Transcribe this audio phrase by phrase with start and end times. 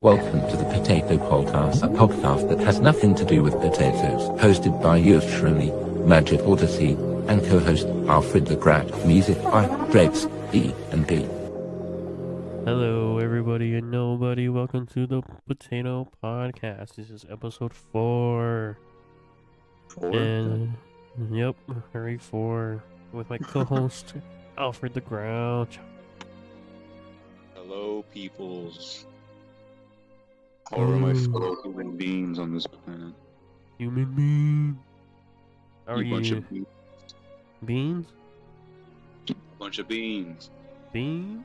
[0.00, 4.80] Welcome to the Potato Podcast, a podcast that has nothing to do with potatoes, hosted
[4.80, 5.72] by yours truly,
[6.06, 6.92] Magic Odyssey,
[7.26, 8.86] and co-host Alfred the Grat.
[9.04, 11.26] Music by Drex E and B.
[12.64, 14.48] Hello, everybody and nobody.
[14.48, 16.94] Welcome to the Potato Podcast.
[16.94, 18.78] This is episode four.
[20.00, 20.74] And,
[21.32, 21.56] yep,
[21.92, 24.14] hurry four with my co-host
[24.58, 25.80] Alfred the Grouch.
[27.56, 29.04] Hello, peoples.
[30.70, 31.32] How are my Mm.
[31.32, 33.14] fellow human beings on this planet?
[33.78, 34.78] Human being.
[35.86, 36.36] How are you bunch you?
[36.38, 36.66] of be-
[37.64, 38.06] Beans?
[39.58, 40.50] bunch of beans.
[40.92, 41.44] Bean?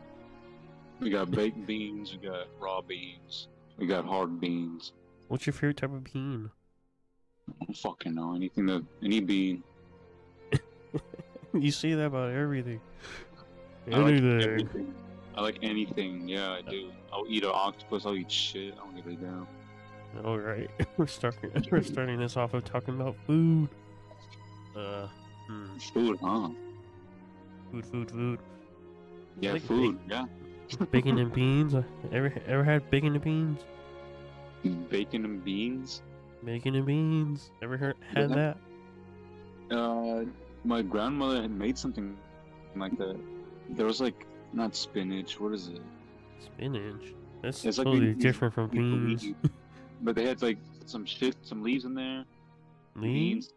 [1.00, 2.12] We got baked beans.
[2.14, 3.48] We got raw beans.
[3.78, 4.94] We got hard beans.
[5.30, 6.52] What's your favorite type of bean?
[7.50, 9.64] I don't fucking know anything that any bean.
[11.54, 12.80] you say that about everything.
[13.92, 14.42] I like Anything.
[14.42, 14.94] everything.
[15.36, 16.28] I like anything.
[16.30, 16.92] Yeah, I do.
[17.14, 18.06] I'll eat an octopus.
[18.06, 18.74] I'll eat shit.
[18.74, 19.48] I don't give a damn.
[20.26, 21.52] All right, we're starting.
[21.72, 23.68] We're starting this off of talking about food.
[24.76, 25.08] Uh,
[25.48, 26.50] hmm, Food, huh?
[27.72, 28.40] food, food, food.
[29.40, 29.98] Yeah, like food.
[30.10, 30.26] Yeah,
[30.92, 31.74] Bacon and beans.
[31.74, 33.60] Uh, Ever ever had bacon and beans?
[34.90, 36.02] bacon and beans.
[36.46, 37.50] Bacon and beans.
[37.62, 38.36] Ever heard had Yeah.
[39.70, 39.76] that?
[39.76, 40.26] Uh,
[40.64, 42.16] my grandmother had made something
[42.76, 43.18] like that.
[43.72, 45.40] There was like not spinach.
[45.40, 45.82] What is it?
[46.46, 47.14] Spinach.
[47.42, 49.26] That's It's like totally leaf- different from beans.
[50.02, 52.26] But they had like some shit, some leaves in there.
[52.96, 53.54] Leaves.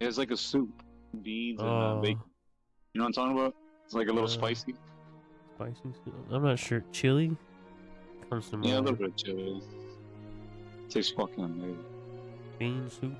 [0.00, 0.82] It has like a soup,
[1.22, 2.20] beans and uh, Oh, bacon.
[2.94, 3.54] You know what I'm talking about?
[3.84, 4.74] It's like a little Uh, spicy.
[5.54, 5.80] spicy.
[6.32, 6.82] I'm not sure.
[6.92, 7.36] Chili
[8.28, 8.68] comes to mind.
[8.68, 9.62] Yeah, a little bit of chili.
[10.88, 11.84] Tastes fucking amazing.
[12.58, 13.14] Bean soup.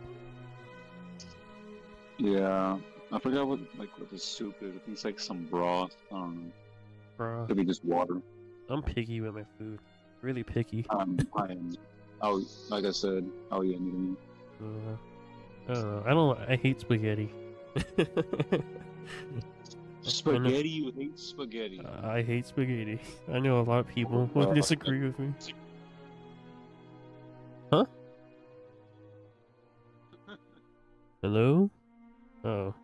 [2.18, 2.78] Yeah,
[3.12, 4.70] I forgot what like what the soup is.
[4.70, 5.94] I think it's like some broth.
[6.10, 6.50] I don't know.
[7.18, 7.46] Bruh.
[7.46, 8.20] Could be just water.
[8.68, 9.78] I'm picky with my food.
[10.22, 10.84] Really picky.
[10.90, 11.76] Um, I am.
[12.20, 14.16] I'll, like I said, Oh yeah, eat anything.
[14.60, 14.96] Uh,
[15.68, 16.02] I don't know.
[16.06, 16.38] I don't.
[16.50, 17.32] I hate spaghetti.
[20.02, 21.80] Spaghetti, you hate spaghetti.
[22.02, 22.98] I hate spaghetti.
[23.32, 25.32] I know a lot of people would Uh, disagree with me.
[27.72, 27.84] Huh?
[31.22, 31.68] Hello?
[32.44, 32.74] Oh.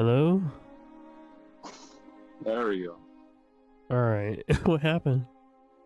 [0.00, 0.40] Hello?
[2.42, 2.96] There we go.
[3.94, 4.42] Alright.
[4.64, 5.26] what happened?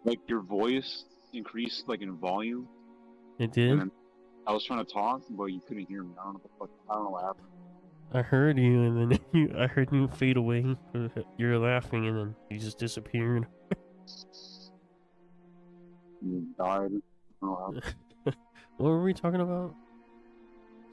[0.05, 2.69] Like your voice increased like in volume.
[3.41, 3.91] It did?
[4.47, 6.13] I was trying to talk, but you couldn't hear me.
[6.21, 6.89] I don't know what the fuck.
[6.89, 7.47] I don't know what happened.
[8.13, 10.77] I heard you and then you I heard you fade away.
[11.37, 13.49] You're laughing and then you just disappeared.
[16.23, 16.69] You died.
[16.69, 17.03] I don't
[17.43, 17.81] know
[18.23, 18.35] what
[18.79, 19.75] were we talking about?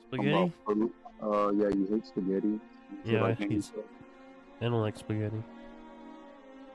[0.07, 0.51] Spaghetti?
[0.67, 0.89] About.
[1.21, 2.59] Uh, yeah, you hate spaghetti.
[3.05, 3.83] Yeah, I any hate- stuff.
[4.61, 5.41] I don't like spaghetti.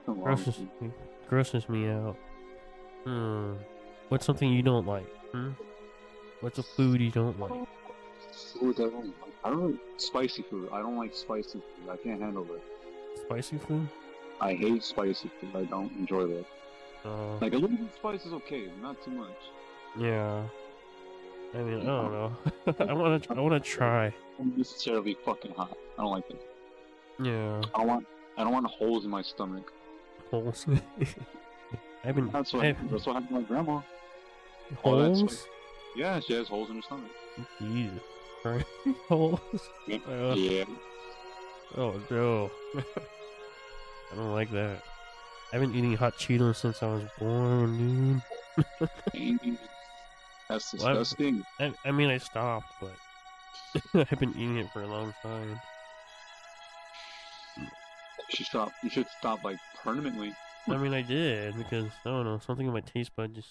[0.04, 0.92] Something wrong with Grosses, you.
[1.28, 2.16] grosses me out.
[3.04, 3.52] Hmm.
[4.08, 5.06] What's something you don't like?
[5.32, 5.50] Hmm?
[6.40, 7.52] What's a food you don't like?
[8.60, 9.14] Food I don't like.
[9.44, 10.68] I don't like spicy food.
[10.72, 11.90] I don't like spicy food.
[11.90, 12.62] I can't handle it.
[13.20, 13.88] Spicy food?
[14.40, 15.50] I hate spicy food.
[15.54, 16.44] I don't enjoy that.
[17.04, 19.36] Uh, Like a little bit of spice is okay, not too much.
[19.98, 20.42] yeah.
[21.54, 22.32] I mean, I don't know.
[22.80, 23.32] I want to.
[23.34, 24.12] I want to try.
[24.38, 25.76] Unnecessarily fucking hot.
[25.98, 26.40] I don't like that.
[27.22, 27.62] Yeah.
[27.74, 28.06] I don't want.
[28.38, 29.72] I don't want holes in my stomach.
[30.30, 30.66] Holes.
[32.04, 32.64] I've been That's what.
[32.66, 33.80] I've- That's what happened to my grandma.
[34.82, 35.46] holes.
[35.96, 37.10] Yeah, she has holes in her stomach.
[37.58, 38.00] Jesus.
[39.08, 39.40] Holes.
[39.90, 40.64] Uh, yeah.
[41.76, 42.50] Oh no.
[44.12, 44.82] I don't like that.
[45.52, 48.22] I've been eating hot Cheetos since I was born,
[49.12, 49.58] dude.
[50.48, 51.42] That's Well, disgusting.
[51.58, 52.92] I, I mean, I stopped, but
[54.12, 55.58] I've been eating it for a long time.
[58.30, 58.72] You should stop.
[58.82, 60.34] You should stop like permanently.
[60.68, 63.48] I mean, I did because I don't know, something in my taste bud just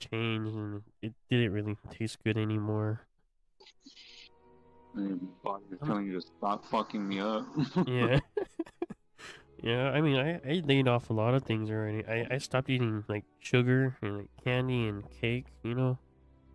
[0.00, 3.06] changed, and it didn't really taste good anymore.
[4.94, 7.46] And your body's telling you to stop fucking me up.
[7.86, 8.18] Yeah.
[9.62, 12.04] yeah, I mean, I, I laid off a lot of things already.
[12.06, 15.98] I, I stopped eating like sugar and like candy and cake, you know?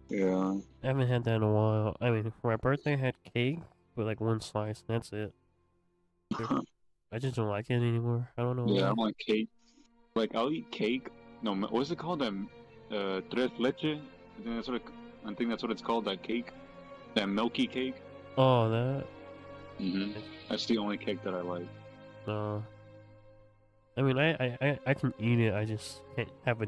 [0.10, 0.58] yeah.
[0.84, 1.96] I haven't had that in a while.
[2.02, 3.60] I mean, for my birthday, I had cake,
[3.96, 5.34] but like one slice, and that's it.
[7.12, 8.30] I just don't like it anymore.
[8.38, 8.66] I don't know.
[8.68, 8.96] Yeah, I why.
[8.96, 9.50] don't like cake.
[10.16, 11.10] Like I'll eat cake.
[11.42, 12.22] No, what's it called?
[12.22, 12.50] Um,
[12.92, 13.84] uh, tres leche.
[13.84, 14.84] I think that's what it,
[15.26, 16.06] I think that's what it's called.
[16.06, 16.52] That cake,
[17.16, 17.96] that milky cake.
[18.38, 19.06] Oh, that.
[19.80, 20.20] Mm-hmm.
[20.50, 21.68] That's the only cake that I like.
[22.28, 22.64] No.
[23.98, 25.54] I mean, I, I, I, I can eat it.
[25.54, 26.60] I just can't have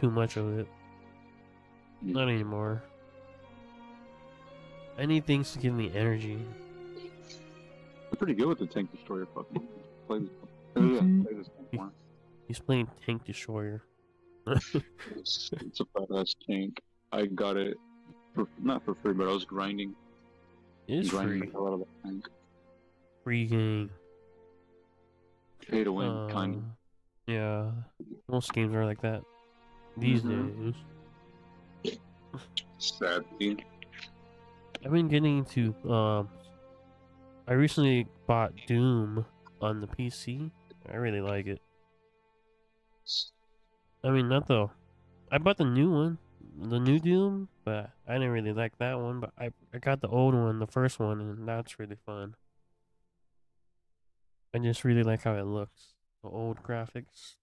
[0.00, 0.66] too much of it.
[2.04, 2.14] Mm.
[2.14, 2.82] Not anymore.
[4.98, 6.38] I need things to give me energy.
[8.10, 9.26] I'm pretty good with the tank destroyer.
[9.34, 9.66] Fucking
[10.06, 10.28] play this.
[10.74, 11.24] Mhm.
[11.24, 11.90] Play this game more.
[12.46, 13.82] He's playing Tank Destroyer.
[14.46, 16.80] It's, it's a badass tank.
[17.12, 17.76] I got it
[18.34, 19.94] for not for free, but I was grinding,
[20.86, 21.46] It's grinding free.
[21.48, 22.28] the hell out of the tank.
[23.24, 23.90] Free game.
[25.68, 26.62] Pay to win, kind of.
[27.26, 27.72] Yeah,
[28.28, 29.24] most games are like that
[29.96, 30.74] these Mhm.
[31.84, 31.98] days.
[32.78, 33.64] Sadly,
[34.84, 36.28] I've been getting into um.
[37.48, 39.24] I recently bought Doom
[39.60, 40.50] on the PC.
[40.90, 41.60] I really like it.
[44.02, 44.72] I mean, not though.
[45.30, 46.18] I bought the new one,
[46.60, 49.20] the new Doom, but I didn't really like that one.
[49.20, 52.34] But I I got the old one, the first one, and that's really fun.
[54.54, 55.94] I just really like how it looks.
[56.22, 57.36] The old graphics.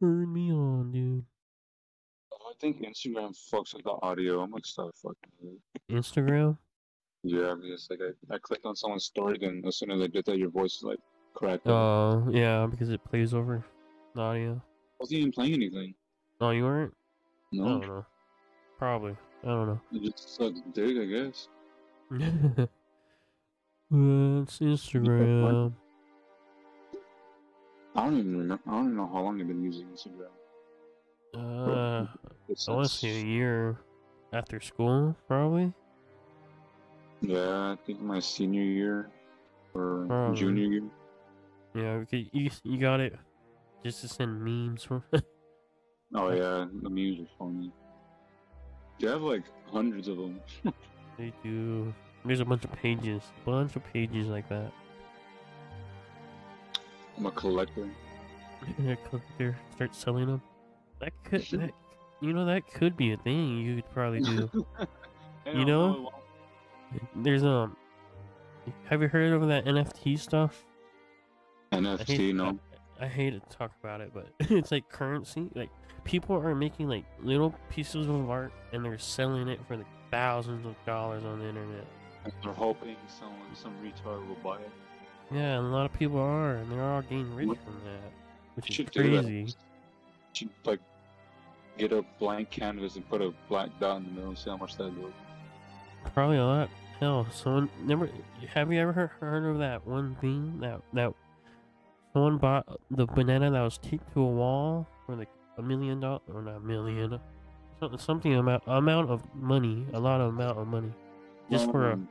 [0.00, 1.24] Turn me on, dude.
[2.32, 4.40] Oh, I think Instagram fucks with the audio.
[4.40, 5.92] I'm gonna stop fucking with it.
[5.92, 6.58] Instagram.
[7.28, 10.06] Yeah, I because like I, I clicked on someone's story, then as soon as I
[10.06, 10.98] did that, your voice is like
[11.34, 11.66] cracked.
[11.66, 11.72] up.
[11.72, 13.64] Oh yeah, because it plays over
[14.14, 14.52] the audio.
[14.54, 14.60] I
[15.00, 15.94] wasn't even playing anything.
[16.40, 16.94] Oh, you weren't?
[17.52, 18.06] I No, don't know.
[18.78, 19.16] Probably.
[19.42, 19.80] I don't know.
[19.92, 21.48] it just sucks dick, I guess.
[23.90, 25.72] That's Instagram.
[27.94, 28.62] I don't even remember.
[28.66, 30.30] I don't even know how long I've been using Instagram.
[31.34, 32.06] Uh,
[32.48, 33.78] It's I want to say a year
[34.32, 35.72] after school, probably.
[37.26, 39.10] Yeah, I think my senior year
[39.74, 40.36] or Probably.
[40.36, 40.82] junior year.
[41.74, 43.16] Yeah, you you got it
[43.84, 44.86] just to send memes.
[46.14, 47.72] Oh yeah, the memes are funny.
[49.00, 49.42] You have like
[49.72, 50.40] hundreds of them.
[51.18, 51.92] they do.
[52.24, 54.72] There's a bunch of pages, bunch of pages like that.
[57.18, 57.88] I'm a collector.
[58.78, 60.42] Yeah, collector start selling them.
[61.00, 61.72] That could, that,
[62.20, 64.48] you know, that could be a thing you could probably do.
[65.52, 66.10] You know?
[67.14, 67.76] There's um,
[68.84, 70.64] have you heard of that NFT stuff?
[71.72, 72.58] I hate, NFT, no.
[73.00, 75.48] I, I hate to talk about it, but it's like currency.
[75.54, 75.70] Like
[76.04, 80.66] people are making like little pieces of art and they're selling it for like thousands
[80.66, 81.86] of dollars on the internet.
[82.42, 84.70] They're hoping someone, some retard will buy it.
[85.30, 87.58] Yeah, and a lot of people are, and they're all getting rich What?
[87.64, 88.12] from that,
[88.54, 88.94] which is Should that.
[88.94, 89.54] crazy.
[90.32, 90.80] Should like
[91.78, 94.56] get a blank canvas and put a black dot in the middle and see how
[94.56, 95.12] much that goes.
[96.14, 96.70] Probably a lot.
[97.00, 98.08] Hell, someone never.
[98.54, 101.12] Have you ever heard, heard of that one thing that that
[102.12, 106.22] someone bought the banana that was taped to a wall for like a million dollars
[106.32, 107.20] or not a million,
[107.80, 110.92] something something amount amount of money, a lot of amount of money,
[111.50, 112.08] just for a Um,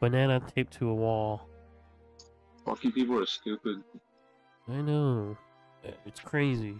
[0.00, 1.46] banana taped to a wall.
[2.64, 3.82] Fucking people are stupid.
[4.68, 5.36] I know,
[5.86, 6.76] Uh, it's crazy,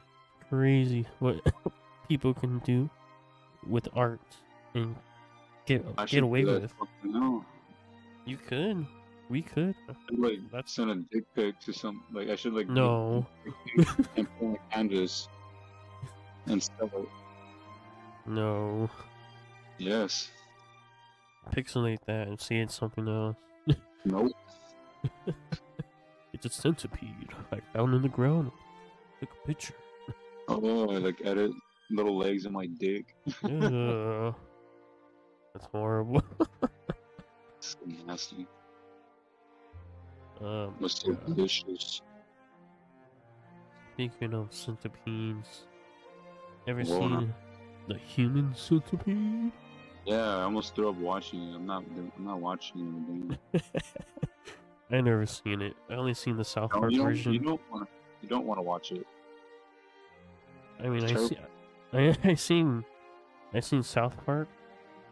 [0.48, 1.36] crazy what
[2.08, 2.88] people can do
[3.66, 4.20] with art
[4.74, 4.96] and
[5.68, 6.72] get I get away with.
[7.04, 7.44] now.
[8.24, 8.86] You could,
[9.30, 9.74] we could.
[10.10, 13.26] Like That's- send a dick pic to some like I should like No.
[13.44, 15.28] make a dick pic and put on a canvas
[16.46, 17.08] and sell it.
[18.26, 18.88] No.
[19.78, 20.30] Yes.
[21.54, 23.36] Pixelate that and see it's something else.
[24.04, 24.32] Nope.
[26.34, 28.52] It's a centipede I found in the ground.
[29.18, 29.74] Took a picture.
[30.46, 31.50] Oh, I like edit
[31.90, 33.16] little legs in my dick.
[33.44, 34.34] Ugh.
[35.58, 36.22] That's horrible.
[37.60, 38.46] So nasty.
[40.40, 42.00] um, Must so delicious.
[43.94, 45.66] speaking of centipedes,
[46.68, 47.00] ever Whoa.
[47.00, 47.34] seen
[47.88, 49.50] the human centipede?
[50.06, 51.56] Yeah, I almost threw up watching it.
[51.56, 51.82] I'm not.
[52.16, 53.58] I'm not watching it.
[53.58, 53.72] Again.
[54.92, 55.74] I never seen it.
[55.90, 57.32] I only seen the South No, Park you version.
[57.32, 57.88] You don't want.
[58.22, 59.04] You don't want to watch it.
[60.82, 61.28] I mean, I Terrible.
[61.28, 61.38] see.
[61.92, 62.84] I I seen,
[63.52, 64.48] I seen South Park,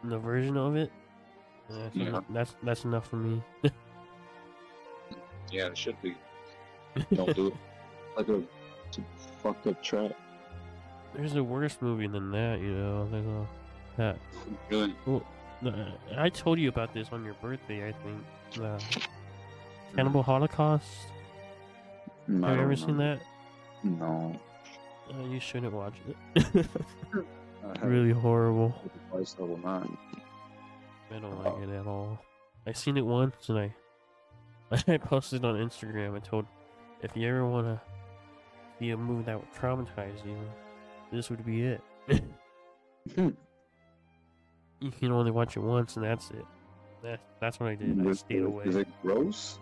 [0.03, 0.91] the version of it.
[1.69, 2.07] That's, Yeah.
[2.07, 3.41] enough, that's that's enough for me.
[5.51, 6.15] Yeah, it should be.
[7.13, 7.53] Don't do it.
[8.15, 8.43] Like a, a
[9.41, 10.11] fucked up trap.
[11.15, 13.07] There's a worse movie than that, you know.
[13.11, 13.47] There's a
[13.97, 14.17] that.
[14.69, 14.95] Really.
[15.65, 15.71] Uh,
[16.17, 18.23] I told you about this on your birthday, I think.
[18.53, 18.81] The
[19.95, 20.85] Cannibal Holocaust.
[22.27, 23.19] No, Have you ever seen that?
[23.83, 24.37] No.
[25.13, 25.95] Uh, you shouldn't watch
[26.35, 26.65] it.
[27.63, 28.73] I have really horrible.
[29.11, 29.89] advice I will not.
[31.13, 32.19] I don't like it at all.
[32.65, 33.73] I seen it once and I
[34.87, 36.45] I posted on Instagram and told
[37.01, 37.81] if you ever wanna
[38.79, 40.37] be a movie that would traumatize you,
[41.11, 41.81] this would be it.
[43.15, 43.29] Hmm.
[44.81, 46.45] you can only watch it once and that's it.
[47.03, 47.99] That, that's what I did.
[48.05, 48.65] I Is- stayed away.
[48.65, 49.59] Is it gross?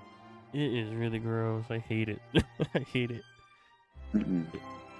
[0.53, 1.65] It is really gross.
[1.69, 2.19] I hate it.
[2.73, 3.21] I hate it.
[4.13, 4.45] Mm-mm.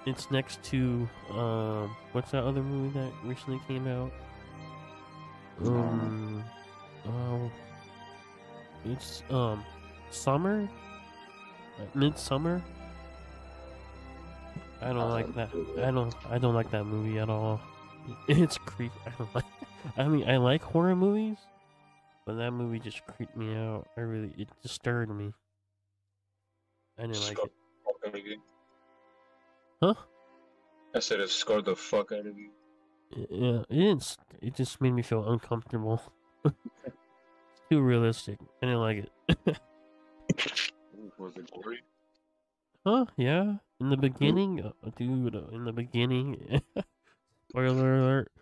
[0.06, 4.12] It's next to um what's that other movie that recently came out?
[5.64, 6.44] Um,
[7.04, 7.50] Um oh
[8.84, 9.64] it's um
[10.10, 10.68] Summer,
[11.94, 12.62] Midsummer.
[14.80, 15.50] I don't like that.
[15.78, 16.14] I don't.
[16.30, 17.60] I don't like that movie at all.
[18.28, 18.94] It's creepy.
[19.04, 19.44] I don't like.
[19.96, 21.38] I mean, I like horror movies,
[22.24, 23.88] but that movie just creeped me out.
[23.96, 25.32] I really, it disturbed me.
[26.98, 27.52] I didn't like it.
[29.82, 29.94] Huh?
[30.94, 32.50] I said it scared the fuck out of you.
[33.30, 34.16] Yeah, it didn't.
[34.42, 36.00] It just made me feel uncomfortable.
[37.70, 38.38] too realistic.
[38.62, 39.58] I didn't like it.
[41.18, 41.82] Was it gory?
[42.86, 43.06] Huh?
[43.16, 43.56] Yeah.
[43.80, 45.36] In the beginning, uh, dude.
[45.36, 46.62] uh, In the beginning,
[47.50, 48.32] spoiler alert.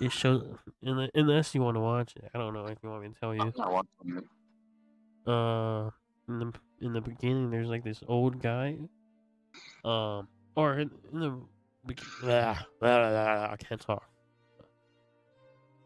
[0.00, 0.56] It shows.
[0.82, 3.08] In the, unless you want to watch it, I don't know if you want me
[3.08, 3.52] to tell you.
[3.56, 5.30] Not watching it.
[5.30, 5.90] uh
[6.28, 8.76] in the in the beginning there's like this old guy
[9.84, 11.40] um or in, in the
[12.24, 14.08] ah, blah, blah, blah, blah, I can't talk.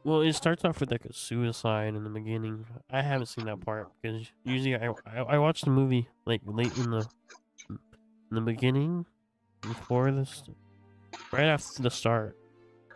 [0.04, 2.64] Well it starts off with like a suicide in the beginning.
[2.90, 6.76] I haven't seen that part because usually I, I I watch the movie like late
[6.78, 7.06] in the
[7.68, 7.78] in
[8.30, 9.04] the beginning
[9.60, 10.44] before this
[11.32, 12.36] right after the start.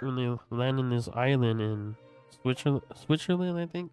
[0.01, 1.97] When they land in this island in
[2.41, 3.91] Switzerland Switzerland I think.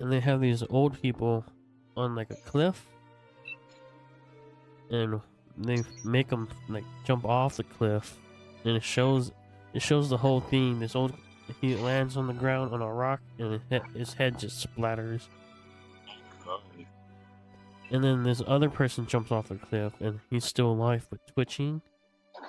[0.00, 1.44] And they have these old people
[1.96, 2.84] on like a cliff.
[4.90, 5.20] And
[5.56, 8.18] they make them like jump off the cliff
[8.64, 9.32] and it shows
[9.72, 11.12] it shows the whole thing this old
[11.60, 13.60] he lands on the ground on a rock and
[13.94, 15.22] his head, just splatters
[17.90, 21.80] and then this other person jumps off the cliff and he's still alive but twitching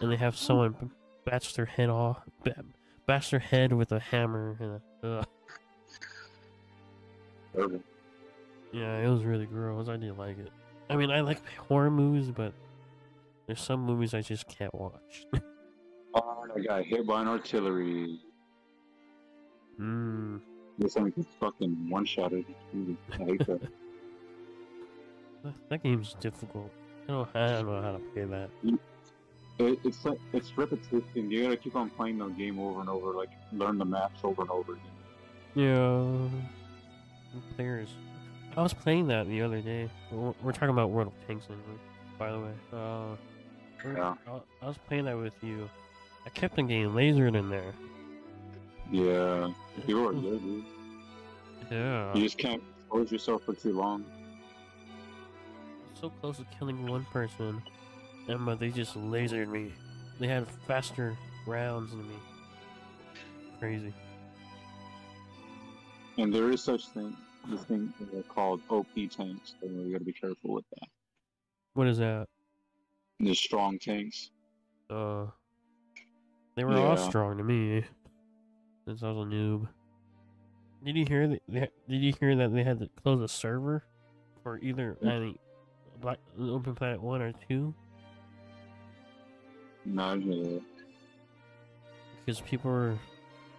[0.02, 0.92] and they have someone
[1.26, 2.22] bash their head off
[3.06, 5.26] bash their head with a hammer and a, ugh.
[8.72, 9.88] Yeah, it was really gross.
[9.88, 10.52] I didn't like it.
[10.90, 12.54] I mean, I like horror movies, but
[13.48, 15.26] there's some movies I just can't watch.
[16.18, 18.22] Oh, I got hit by an artillery.
[19.78, 20.40] mm.
[20.78, 22.46] This thing gets fucking one shotted.
[23.12, 23.62] I hate that.
[25.68, 26.72] That, game's difficult.
[27.10, 28.50] I don't, I don't know how to play that.
[29.60, 31.04] It, it's like it's repetitive.
[31.14, 34.42] You gotta keep on playing the game over and over, like learn the maps over
[34.42, 34.86] and over again.
[35.54, 36.30] Yeah.
[37.56, 37.90] Players.
[38.56, 39.90] I was playing that the other day.
[40.12, 41.80] We're, talking about World of Tanks, anyway,
[42.18, 42.52] by the way.
[42.72, 43.16] Uh,
[43.86, 44.16] Yeah.
[44.62, 45.70] I, was playing that with you.
[46.26, 47.74] I kept on getting lasered in there.
[48.92, 49.50] Yeah,
[49.88, 50.64] you are good, dude.
[51.72, 52.14] Yeah.
[52.14, 54.06] You just can't expose yourself for too long.
[56.00, 57.62] so close to killing one person,
[58.28, 59.72] and but they just lasered me.
[60.20, 61.16] They had faster
[61.46, 62.16] rounds than me.
[63.60, 63.94] Crazy.
[66.18, 67.16] And there is such thing,
[67.50, 67.94] this thing
[68.30, 69.54] called OP tanks.
[69.62, 70.88] So you gotta be careful with that.
[71.74, 72.28] What is that?
[73.20, 74.32] The strong tanks.
[74.90, 75.28] Uh,
[76.56, 77.84] they were all strong to me,
[78.86, 79.68] since I was a noob.
[80.84, 81.42] Did you hear that?
[81.48, 83.84] They, did you hear that they had to close a server
[84.44, 85.38] for either any
[86.02, 87.74] Black Open Planet One or two
[89.86, 90.62] No, hear
[92.26, 92.98] because people were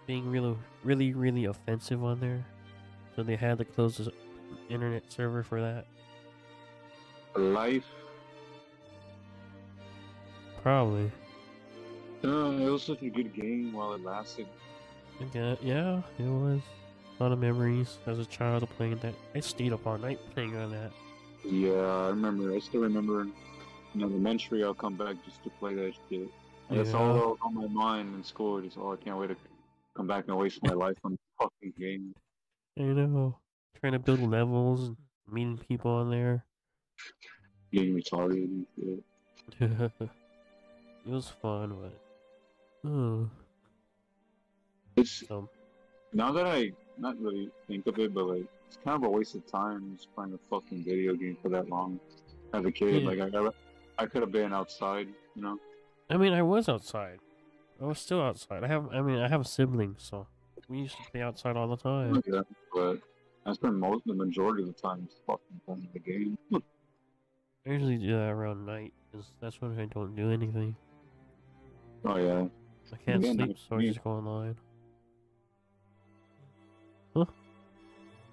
[0.06, 2.44] being really, really, really offensive on there,
[3.14, 4.12] so they had to close the
[4.68, 5.86] internet server for that.
[7.36, 7.84] Life.
[10.66, 11.12] Probably.
[12.24, 14.48] Uh, it was such a good game while it lasted.
[15.32, 16.60] Yeah, it was.
[17.20, 19.14] A lot of memories as a child playing that.
[19.32, 20.90] I stayed up all night playing on that.
[21.44, 22.52] Yeah, I remember.
[22.52, 23.28] I still remember.
[23.94, 26.28] In elementary, I'll come back just to play that shit.
[26.68, 27.12] That's all Yeah.
[27.12, 28.60] that was on my mind in school.
[28.60, 29.36] Just oh, I can't wait to
[29.96, 32.12] come back and waste my life on the fucking game.
[32.76, 33.38] I know.
[33.78, 34.90] Trying to build levels
[35.30, 36.44] meeting people on there.
[37.72, 39.04] Getting retarded and
[39.60, 40.00] shit.
[41.06, 42.90] it was fun, but.
[42.90, 43.28] Oh,
[44.96, 45.48] It's so.
[46.12, 49.34] now that I not really think of it, but like it's kind of a waste
[49.34, 52.00] of time just playing a fucking video game for that long.
[52.52, 53.08] As a kid, Yeah.
[53.08, 55.58] like I, I could have been outside, you know.
[56.08, 57.18] I mean, I was outside.
[57.80, 58.62] I was still outside.
[58.64, 58.88] I have.
[58.92, 60.26] I mean, I have siblings, so
[60.68, 62.22] we used to play outside all the time.
[62.26, 62.98] Yeah, but
[63.44, 66.38] I spend most the majority of the time just fucking playing the game.
[67.66, 70.76] I usually do that around night, because that's when I don't do anything.
[72.04, 72.46] Oh yeah,
[72.92, 74.56] I can't sleep, so I just go online.
[77.14, 77.24] Huh?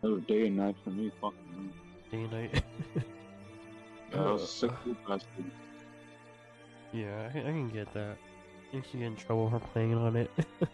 [0.03, 1.11] it was day and night for me.
[1.21, 1.73] Fucking.
[2.11, 2.63] Day and night.
[4.13, 4.71] Yeah, I was a sick
[5.07, 5.51] bastard.
[6.91, 8.17] Yeah, I, I can get that.
[8.71, 10.31] I used to get in trouble for playing on it.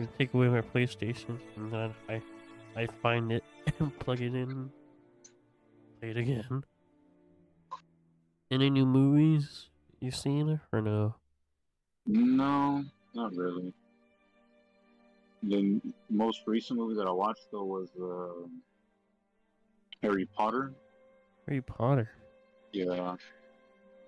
[0.00, 2.22] would take away my PlayStation, and then I,
[2.76, 3.44] I find it
[3.78, 4.70] and plug it in,
[6.00, 6.64] play it again.
[8.50, 9.68] Any new movies
[10.00, 11.16] you seen or no?
[12.06, 12.84] No,
[13.14, 13.72] not really.
[15.42, 15.80] The
[16.10, 18.46] most recent movie that I watched though was uh,
[20.02, 20.72] Harry Potter.
[21.46, 22.10] Harry Potter.
[22.72, 23.16] Yeah,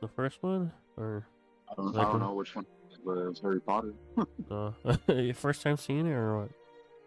[0.00, 0.72] The first one?
[0.96, 1.26] Or
[1.70, 2.66] I don't, I don't know which one,
[3.04, 3.94] but it was Harry Potter.
[4.50, 4.72] uh
[5.08, 6.50] your first time seeing it or what?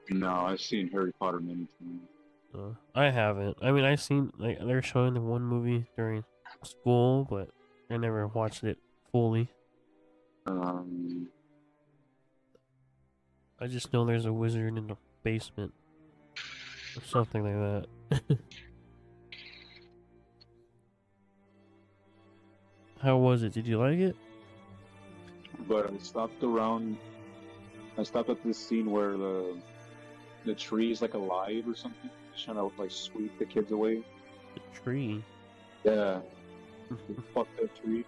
[0.09, 2.01] No, I've seen Harry Potter many times.
[2.55, 3.57] Uh, I haven't.
[3.61, 6.23] I mean, I've seen like they're showing the one movie during
[6.63, 7.49] school, but
[7.91, 8.79] I never watched it
[9.11, 9.49] fully.
[10.45, 11.27] Um,
[13.59, 15.73] I just know there's a wizard in the basement
[16.95, 17.85] or something like
[18.19, 18.37] that.
[23.01, 23.53] How was it?
[23.53, 24.15] Did you like it?
[25.67, 26.97] but I stopped around.
[27.97, 29.57] I stopped at this scene where the
[30.45, 34.03] the tree is like alive or something, It's trying to like sweep the kids away.
[34.55, 35.23] The tree.
[35.83, 36.19] Yeah,
[37.33, 38.05] fuck that tree.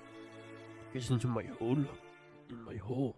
[0.94, 1.78] Gets into my hole.
[2.52, 3.16] In my hole.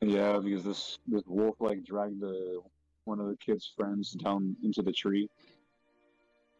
[0.00, 2.60] Yeah, because this this wolf like dragged the
[3.04, 5.28] one of the kids' friends down into the tree.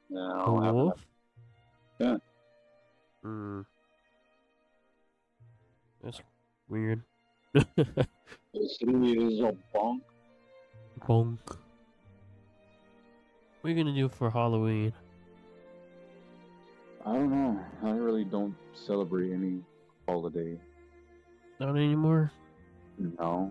[0.08, 1.06] Yeah, I A don't have wolf?
[2.00, 2.16] Yeah.
[3.22, 3.60] Hmm.
[6.02, 6.20] That's
[6.68, 7.02] weird.
[7.52, 10.00] This is a bonk.
[11.00, 11.38] Bonk.
[13.60, 14.92] What are you gonna do for Halloween?
[17.08, 17.58] I don't know.
[17.84, 19.60] I really don't celebrate any
[20.06, 20.58] holiday.
[21.58, 22.30] Not anymore?
[22.98, 23.50] No.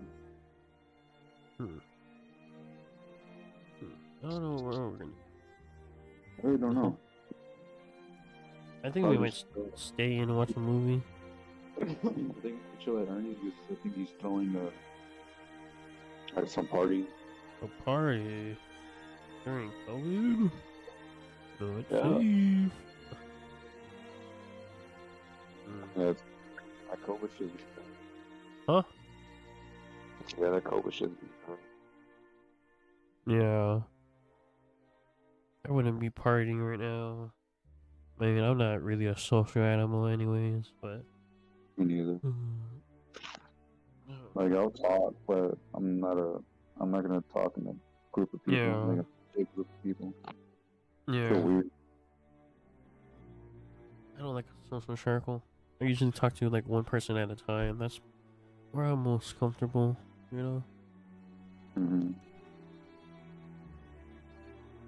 [1.56, 1.78] Hmm.
[3.80, 3.86] Hmm.
[4.24, 5.10] I don't know where we're gonna.
[5.10, 6.96] I really don't know.
[8.84, 11.02] I think we might s- stay and watch a movie.
[11.80, 11.84] I
[12.42, 14.54] think chill at Ernie's because I think he's throwing
[16.36, 17.06] a at some party.
[17.62, 18.56] A party
[19.44, 20.50] during COVID.
[21.60, 22.18] Not Yeah.
[22.18, 22.72] safe.
[25.96, 26.22] Mm, That's
[26.90, 27.64] that COVID should be
[28.68, 28.82] Huh?
[30.38, 31.26] Yeah, that COVID should be
[33.26, 33.80] Yeah.
[35.66, 37.32] I wouldn't be partying right now.
[38.20, 41.04] I mean, I'm not really a social animal, anyways, but.
[41.76, 42.18] Me neither.
[44.34, 46.38] Like I'll talk, but I'm not a.
[46.80, 47.74] I'm not gonna talk in a
[48.12, 48.60] group of people.
[48.60, 48.76] Yeah.
[48.76, 50.14] Like a big group of people.
[51.08, 51.62] Yeah.
[54.16, 55.42] I don't like a social circle.
[55.80, 57.78] I usually talk to like one person at a time.
[57.78, 58.00] That's
[58.72, 59.96] where I'm most comfortable,
[60.32, 60.64] you know?
[61.74, 62.10] hmm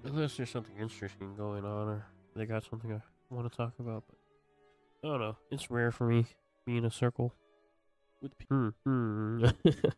[0.03, 2.99] Unless there's something interesting going on or they got something I
[3.33, 4.03] want to talk about.
[4.09, 5.37] But I don't know.
[5.51, 6.25] It's rare for me
[6.65, 7.33] being in a circle
[8.21, 8.73] with people.
[8.85, 9.45] Hmm.
[9.45, 9.45] hmm.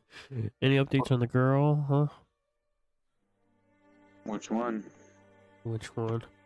[0.62, 2.08] Any updates on the girl, huh?
[4.26, 4.84] Which one?
[5.64, 6.24] Which one?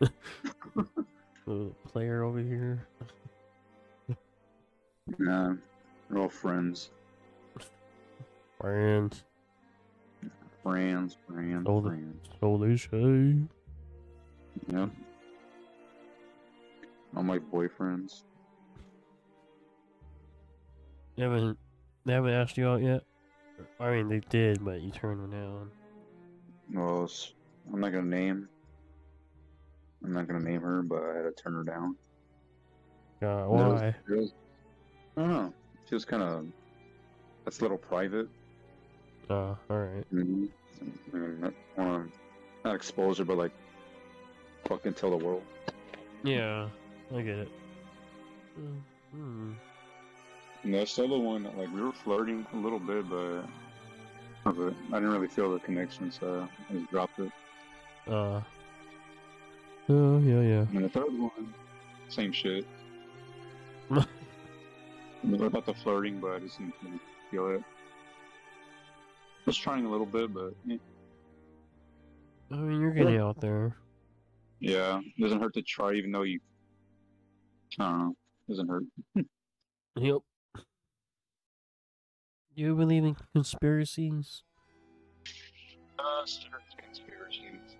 [1.45, 2.87] the player over here.
[5.17, 5.55] Nah,
[6.09, 6.91] we're all friends.
[8.59, 9.23] Friends.
[10.63, 12.29] Friends, friends, the- friends.
[12.41, 13.35] So they say.
[14.67, 14.89] Yep.
[17.15, 18.23] All my boyfriends.
[21.15, 21.57] They haven't
[22.05, 23.03] they haven't asked you out yet?
[23.79, 25.71] I mean they did, but you turned them down.
[26.73, 27.09] Well,
[27.73, 28.47] I'm not gonna name.
[30.03, 31.95] I'm not gonna name her, but I had to turn her down.
[33.21, 33.87] Uh, God, It was- why?
[33.87, 34.46] it was- I
[35.21, 35.53] don't know.
[35.87, 36.45] She was kind of.
[37.45, 38.27] That's a little private.
[39.29, 40.05] Uh, alright.
[40.13, 40.49] Mm,
[41.13, 42.11] not, um,
[42.63, 43.51] not expose her, but like
[44.67, 45.43] fucking tell the world.
[46.23, 46.67] Yeah,
[47.15, 47.49] I get it.
[48.59, 48.79] Mm,
[49.13, 49.51] Hmm.
[50.63, 53.43] And this other one, like we were flirting a little bit, but,
[54.43, 57.31] but I didn't really feel the connection, so I just dropped it.
[58.07, 58.41] Uh.
[59.89, 60.65] Oh, yeah, yeah.
[60.73, 61.53] And the third one,
[62.09, 62.65] same shit.
[65.27, 67.61] I mean, about the flirting, but I just didn't really feel it.
[69.45, 70.77] Just trying a little bit, but eh.
[72.49, 73.75] I mean, you're getting out there.
[74.61, 76.39] yeah, it doesn't hurt to try, even though you.
[77.77, 78.15] I don't know.
[78.49, 78.83] Doesn't hurt.
[79.99, 80.19] Yep.
[82.53, 84.43] You believe in conspiracies?
[85.97, 86.23] Uh,
[86.77, 87.77] conspiracies.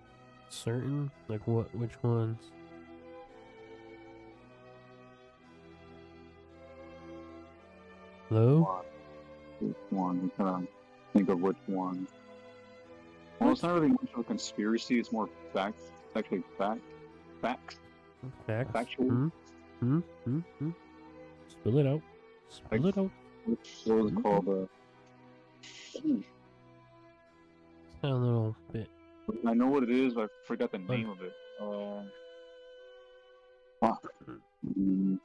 [0.48, 1.12] Certain?
[1.28, 1.72] Like what?
[1.76, 2.38] Which ones?
[8.28, 8.82] Hello?
[9.60, 10.18] Which one?
[10.20, 10.68] I'm trying to
[11.14, 12.06] think of which one.
[13.40, 14.98] Well, it's not really much of a conspiracy.
[14.98, 15.90] It's more facts.
[16.06, 16.80] It's actually fact.
[17.40, 17.76] Facts.
[18.46, 18.72] Facts?
[18.72, 19.06] Factual.
[19.06, 19.28] Hmm?
[19.80, 19.98] Hmm?
[20.24, 20.38] Hmm?
[20.58, 20.70] Hmm?
[21.48, 22.02] Spill it out.
[22.48, 23.10] Spill it out.
[23.44, 24.48] What what was it called?
[24.48, 24.66] Uh,
[28.02, 28.88] A little bit.
[29.46, 31.32] I know what it is, but I forgot the name of it.
[31.60, 32.02] Uh,
[33.80, 34.12] fuck.
[34.78, 35.18] Mm.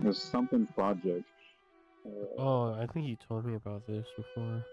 [0.00, 1.24] There's something project.
[2.06, 4.64] Uh, Oh, I think you told me about this before.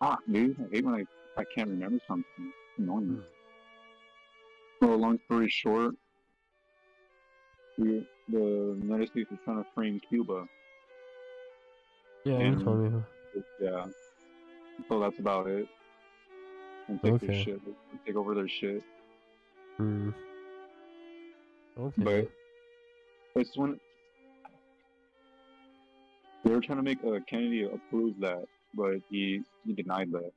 [0.00, 2.52] Ah, dude, I hate when I, I can't remember something.
[2.78, 3.22] Annoying.
[4.80, 4.86] Hmm.
[4.86, 5.94] Well, long story short,
[7.78, 10.46] we, the United States is trying to frame Cuba.
[12.24, 13.00] Yeah, you told me.
[13.60, 13.86] Yeah.
[14.88, 15.66] So that's about it.
[16.88, 17.42] And take their Okay.
[17.44, 17.60] shit.
[18.04, 18.82] Take over their shit.
[19.78, 20.10] Hmm.
[21.78, 22.02] Okay.
[22.02, 22.30] But
[23.36, 23.78] it's when
[26.44, 28.44] they were trying to make uh, Kennedy approve that,
[28.74, 30.32] but he he denied that.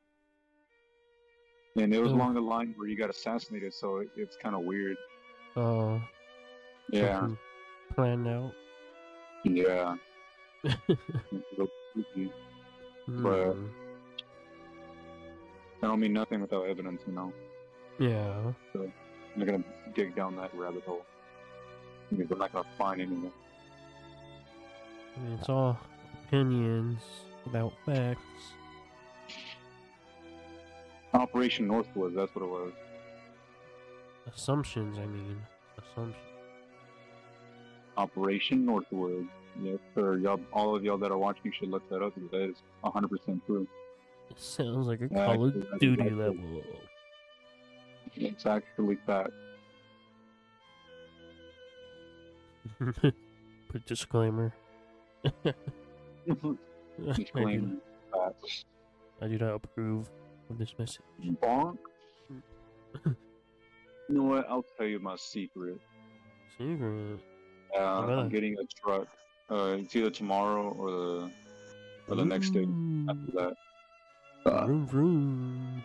[1.76, 2.16] And it was Oh.
[2.16, 4.98] along the line where he got assassinated, so it, it's kind of weird.
[5.56, 6.02] Oh.
[6.92, 7.30] Yeah,
[7.96, 8.54] Planned out.
[9.44, 9.96] yeah.
[10.64, 10.98] It's a
[11.52, 12.32] little creepy.
[13.08, 13.68] But- Hmm.
[15.82, 17.32] I don't mean nothing without evidence, you know.
[18.00, 18.52] Yeah.
[18.76, 18.92] I'm
[19.38, 19.64] not gonna
[19.96, 21.06] dig down that rabbit hole
[22.12, 23.32] because I'm not gonna find anyone.
[25.16, 25.78] I mean, it's all
[26.28, 27.02] opinions
[27.46, 28.22] without facts.
[31.14, 32.72] Operation Northwood, that's what it was.
[34.34, 35.42] Assumptions, I mean.
[35.78, 36.16] Assumptions.
[37.98, 39.28] Operation Northwood.
[39.60, 40.18] Yes, sir.
[40.18, 43.42] Y'all, all of y'all that are watching should look that up because that is 100%
[43.46, 43.68] true.
[44.30, 46.64] It sounds like a Call of Duty level.
[48.16, 49.32] It's actually fact.
[52.80, 54.54] Put disclaimer.
[55.46, 55.54] I
[56.34, 56.58] do,
[57.14, 57.78] Disclaimer.
[59.22, 60.10] I do not approve
[60.50, 61.02] of this message.
[61.42, 61.78] Bonk.
[63.06, 63.16] you
[64.10, 64.46] know what?
[64.50, 65.80] I'll tell you my secret.
[66.58, 67.20] Secret.
[67.78, 69.08] Uh, I'm getting a truck.
[69.52, 71.32] Uh, it's either tomorrow or the
[72.08, 72.68] or the next day
[73.10, 73.54] after that.
[74.46, 75.84] Uh, Vroom vroom.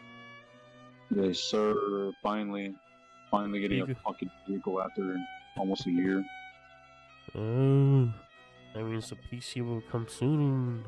[1.14, 2.12] yes, sir.
[2.22, 2.74] Finally,
[3.30, 4.02] finally getting a Vehicle.
[4.12, 5.16] fucking vehicle after
[5.56, 6.24] almost a year.
[7.36, 8.12] Oh,
[8.74, 10.84] that means the PC will come soon.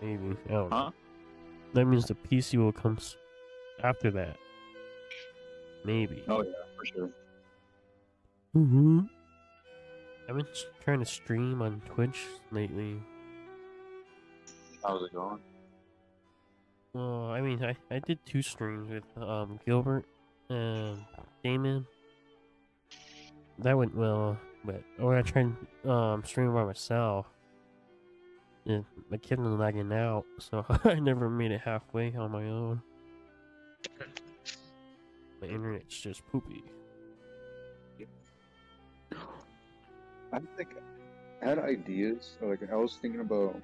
[0.00, 0.36] Maybe.
[0.48, 0.92] I don't know.
[1.74, 3.16] That means the PC will come s-
[3.82, 4.36] after that.
[5.84, 6.22] Maybe.
[6.28, 7.10] Oh yeah, for sure.
[8.56, 9.00] Mm-hmm.
[10.28, 10.46] I've been
[10.84, 13.00] trying to stream on Twitch lately.
[14.84, 15.38] How's it going?
[16.94, 20.04] Well, I mean, I, I did two streams with um Gilbert
[20.50, 20.98] and
[21.42, 21.86] Damon.
[23.58, 25.52] That went well, but when I tried
[25.84, 27.26] um streaming by myself,
[28.64, 32.82] it, my kid was lagging out, so I never made it halfway on my own.
[35.40, 36.62] My internet's just poopy.
[40.32, 40.68] I think
[41.42, 42.36] I had ideas.
[42.40, 43.60] Like I was thinking about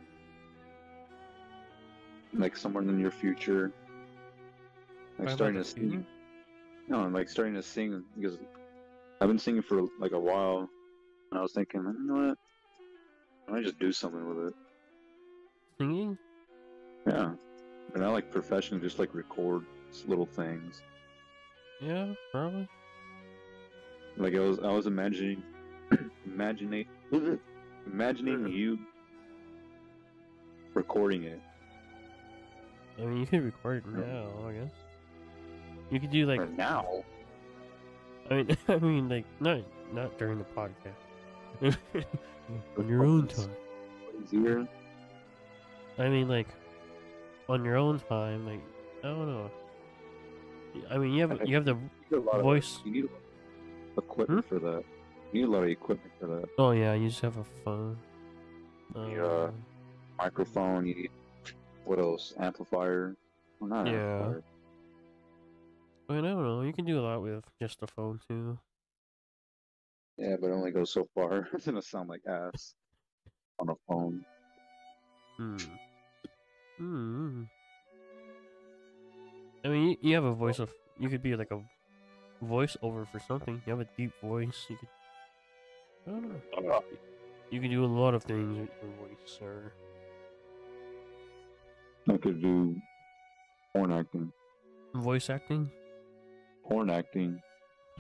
[2.35, 3.73] like somewhere in the near future,
[5.19, 6.05] like starting to sing.
[6.89, 8.39] No, I'm like starting to sing because
[9.21, 10.69] I've been singing for like a while,
[11.31, 12.39] and I was thinking, you know what?
[13.49, 14.55] I might just do something with it.
[15.79, 16.19] Singing?
[17.07, 17.33] Yeah,
[17.95, 19.65] and I like professionally just like record
[20.07, 20.83] little things.
[21.81, 22.69] Yeah, probably.
[24.17, 25.43] Like I was, I was imagining,
[26.27, 26.87] imagining,
[27.87, 28.79] imagining you
[30.75, 31.41] recording it.
[32.99, 34.73] I mean, you could record it now, I guess.
[35.91, 37.05] You could do like For now.
[38.31, 39.61] I mean, I mean, like not
[39.93, 41.08] not during the podcast.
[42.79, 43.51] on your own time.
[44.25, 44.67] Easier.
[45.99, 46.49] I mean, like
[47.49, 48.47] on your own time.
[48.47, 48.61] Like
[49.03, 49.51] I don't know.
[50.91, 52.81] I mean, you have you have the You need a lot of- voice.
[52.85, 53.21] you need a lot
[53.97, 54.85] of equipment for that.
[55.33, 56.49] You need a lot of equipment for that.
[56.59, 57.97] Oh yeah, you just have a phone.
[58.97, 59.23] Yeah.
[59.23, 59.51] Uh,
[60.19, 60.87] Microphone.
[60.87, 61.11] You need
[61.85, 62.35] what else?
[62.39, 63.17] Amplifier.
[63.61, 63.93] Well, not Yeah.
[64.19, 64.43] amplifier.
[66.11, 66.63] I mean, I don't know.
[66.63, 68.59] You can do a lot with just a phone too.
[70.19, 71.49] Yeah, but it only goes so far.
[71.55, 72.75] it's gonna sound like ass
[73.59, 74.25] on a phone.
[75.37, 75.57] Hmm.
[76.79, 77.43] Hmm.
[79.65, 80.73] I mean, you, you have a voice of.
[80.99, 81.61] You could be like a
[82.45, 83.63] voiceover for something.
[83.67, 84.67] You have a deep voice.
[84.69, 84.89] You could.
[86.07, 86.83] I don't know.
[87.51, 89.73] You can do a lot of things with your voice, or
[92.13, 92.77] I could do
[93.73, 94.33] porn acting.
[94.95, 95.71] voice acting.
[96.69, 97.41] Porn acting.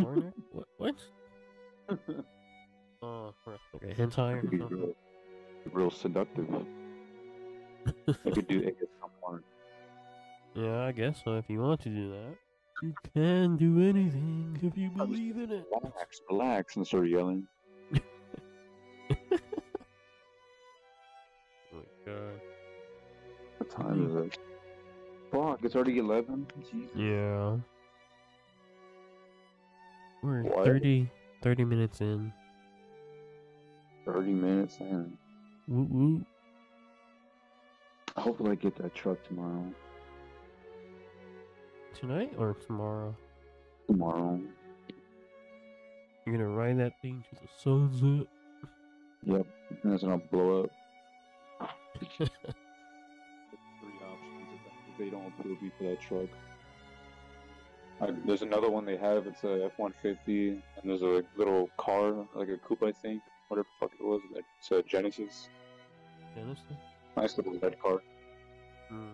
[0.00, 0.66] Porn act- what?
[0.78, 0.94] What?
[3.00, 4.58] Oh, like a hentai or something.
[4.68, 4.94] real,
[5.72, 6.48] real seductive.
[8.08, 9.40] I could do ASMR.
[10.54, 11.34] Yeah, I guess so.
[11.36, 12.36] If you want to do that,
[12.82, 15.64] you can do anything if you believe in it.
[15.72, 17.46] Relax, relax, and start yelling.
[21.72, 22.40] Oh my god.
[23.58, 24.38] What time is it?
[25.30, 26.46] Fuck, it's already 11?
[26.70, 26.90] Jesus.
[26.96, 27.56] Yeah.
[30.22, 30.64] We're What?
[30.64, 31.08] 30,
[31.42, 32.32] 30 minutes in.
[34.04, 35.16] 30 minutes in.
[35.68, 36.24] Woo woo.
[38.16, 39.72] Hopefully I get that truck tomorrow.
[41.94, 43.14] tonight or tomorrow?
[43.86, 44.40] Tomorrow.
[46.24, 48.26] You're gonna ride that thing to the sunset.
[49.24, 49.46] Yep.
[49.82, 50.70] And it's gonna blow up.
[52.18, 52.26] Three
[54.04, 54.60] options
[54.92, 56.28] if they don't approve me for that truck.
[58.00, 59.26] I, there's another one they have.
[59.26, 63.86] It's a F-150, and there's a little car, like a coupe, I think, whatever the
[63.86, 64.20] fuck it was.
[64.60, 65.48] It's a Genesis.
[66.34, 66.62] Genesis?
[67.16, 68.00] Nice little red car.
[68.88, 69.10] Hmm.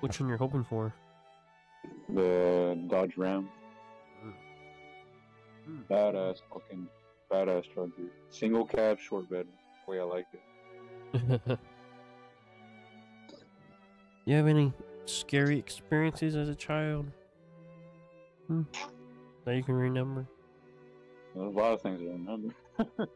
[0.00, 0.94] Which one you're hoping for?
[2.08, 3.50] The Dodge Ram.
[5.66, 5.80] Hmm.
[5.90, 6.88] Badass fucking
[7.30, 8.10] badass truck, dude.
[8.30, 9.46] Single cab, short bed.
[9.84, 10.40] The way I like it.
[14.24, 14.72] you have any
[15.04, 17.10] scary experiences as a child?
[18.48, 18.62] Hmm.
[19.44, 20.26] That you can remember?
[21.34, 22.54] There's a lot of things I remember.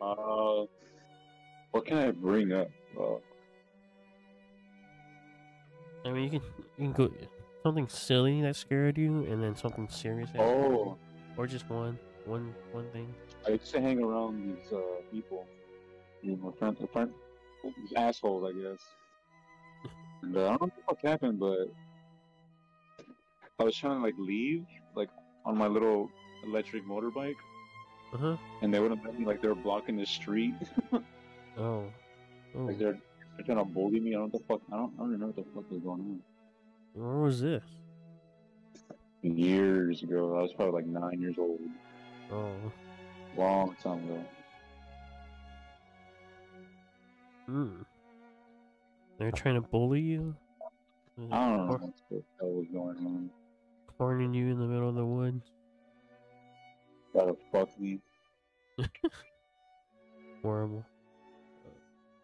[0.00, 0.64] uh,
[1.70, 2.68] what can I bring up?
[2.98, 3.16] Uh,
[6.04, 6.40] I mean, you can
[6.78, 7.10] you can go
[7.62, 10.30] something silly that scared you, and then something serious.
[10.30, 10.98] that scared you, oh,
[11.36, 13.14] or just one, one, one thing.
[13.46, 14.80] I used to hang around these uh,
[15.10, 15.46] people.
[16.22, 17.12] You know, friend, friend,
[17.62, 18.80] these assholes, I guess.
[20.22, 21.68] And uh, I don't know what happened, but
[23.60, 25.08] I was trying to like leave, like
[25.44, 26.08] on my little
[26.44, 27.34] electric motorbike,
[28.12, 28.36] Uh huh.
[28.62, 29.24] and they wouldn't let me.
[29.26, 30.54] Like they were blocking the street.
[30.92, 31.84] Oh.
[32.56, 32.60] Oh.
[32.62, 32.96] like they're,
[33.36, 34.10] they're trying to bully me.
[34.14, 34.60] I don't know what the fuck.
[34.72, 34.92] I don't.
[34.94, 36.20] I don't even know what the fuck was going on.
[36.94, 37.62] Where was this?
[39.22, 41.58] Years ago, I was probably like nine years old.
[42.32, 42.52] Oh.
[43.36, 44.24] Long time ago.
[47.46, 47.82] Hmm.
[49.18, 50.34] They're trying to bully you.
[51.32, 53.30] I don't know what the hell was going on.
[53.98, 55.50] Cornering you in the middle of the woods.
[57.12, 58.00] Gotta fuck me.
[60.42, 60.84] Horrible.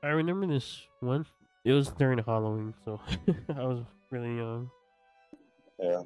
[0.03, 1.27] I remember this one.
[1.65, 3.01] It was during Halloween, so
[3.57, 4.71] I was really young.
[5.81, 6.03] Yeah.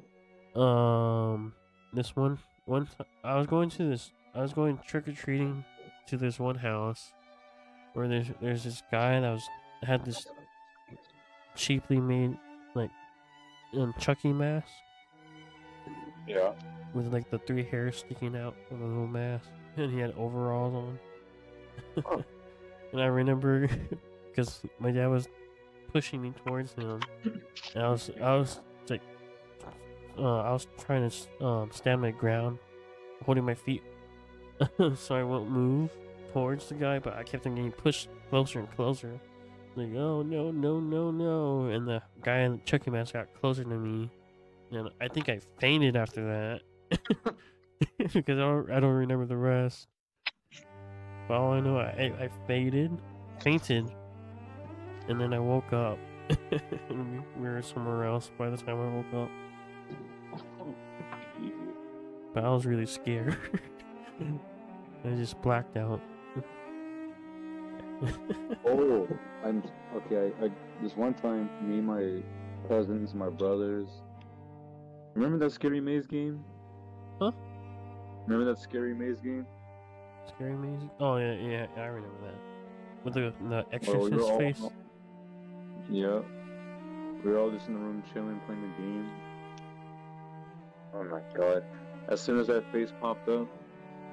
[0.55, 1.53] Um,
[1.93, 5.63] this one, one, t- I was going to this, I was going trick or treating
[6.07, 7.13] to this one house
[7.93, 9.43] where there's there's this guy that was
[9.83, 10.25] had this
[11.55, 12.37] cheaply made
[12.73, 12.89] like
[13.77, 14.67] um, Chucky mask
[16.29, 16.51] Yeah.
[16.93, 20.75] with like the three hairs sticking out of the little mask, and he had overalls
[20.75, 20.99] on.
[22.05, 22.17] Huh.
[22.93, 23.67] and I remember
[24.29, 25.27] because my dad was
[25.91, 27.01] pushing me towards him,
[27.73, 29.01] and I was I was like,
[30.17, 32.59] uh, I was trying to um, stand my ground,
[33.25, 33.83] holding my feet,
[34.95, 35.89] so I won't move
[36.33, 39.19] towards the guy, but I kept on getting pushed closer and closer.
[39.75, 41.65] Like, oh no, no, no, no!
[41.65, 44.11] And the guy in the Chucky mask got closer to me,
[44.71, 46.99] and I think I fainted after that
[48.13, 49.87] because I don't, I don't remember the rest.
[51.27, 52.91] But all I know, I, I fainted,
[53.39, 53.91] fainted,
[55.07, 55.97] and then I woke up.
[56.89, 59.29] we were somewhere else by the time I woke up.
[62.33, 63.37] But I was really scared.
[65.05, 66.01] I just blacked out.
[68.65, 69.07] oh,
[69.43, 69.63] I'm
[69.95, 70.31] okay.
[70.41, 70.51] I, I
[70.81, 72.21] this one time, me my
[72.67, 73.87] cousins, my brothers.
[75.15, 76.43] Remember that scary maze game?
[77.19, 77.31] Huh?
[78.27, 79.45] Remember that scary maze game?
[80.27, 80.81] Scary maze?
[80.99, 82.35] Oh yeah, yeah, I remember that.
[83.03, 84.61] With the the Well, we exorcist all- face.
[85.89, 86.19] Yeah.
[87.23, 89.09] We were all just in the room chilling, playing the game.
[90.93, 91.63] Oh my god.
[92.07, 93.47] As soon as that face popped up,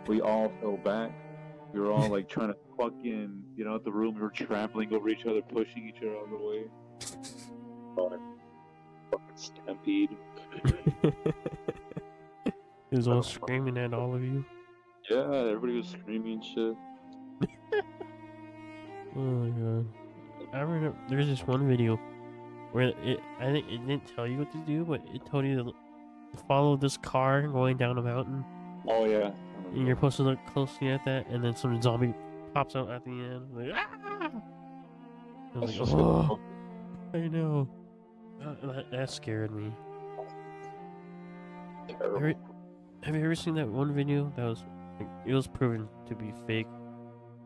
[0.07, 1.13] we all fell back.
[1.73, 4.15] We were all like trying to fucking get out the room.
[4.15, 6.65] We were trampling over each other, pushing each other out of the way.
[7.97, 8.19] God.
[9.11, 10.16] Fucking stampede.
[12.90, 14.45] He was all screaming at all of you.
[15.11, 16.77] Yeah, everybody was screaming shit.
[19.19, 19.87] Oh my god.
[20.53, 21.99] I remember there's this one video
[22.73, 25.57] where it I think it didn't tell you what to do, but it told you
[25.57, 25.75] to
[26.47, 28.45] follow this car going down a mountain.
[28.87, 29.31] Oh yeah.
[29.73, 32.12] And you're supposed to look closely at that, and then some zombie
[32.53, 33.47] pops out at the end.
[33.55, 34.31] Like, ah!
[35.55, 36.38] I like, oh,
[37.14, 37.69] I know.
[38.44, 39.72] Uh, that, that scared me.
[41.88, 44.64] Have you, ever seen that one video that was
[44.99, 46.66] like, it was proven to be fake,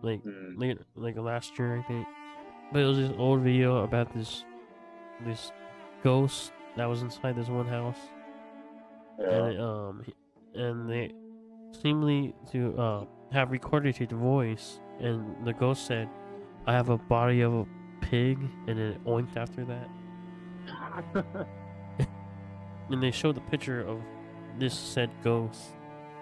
[0.02, 2.06] like Mm, late, like last year I think.
[2.72, 4.44] But it was this old video about this
[5.26, 5.52] this
[6.02, 7.98] ghost that was inside this one house,
[9.18, 9.28] yeah.
[9.28, 10.04] and it, um
[10.54, 11.12] and they
[11.82, 16.08] seemingly to uh have recorded his voice, and the ghost said,
[16.66, 17.66] "I have a body of a
[18.00, 19.88] pig," and then it oinked after that.
[22.90, 24.00] And they showed the picture of
[24.58, 25.60] this said ghost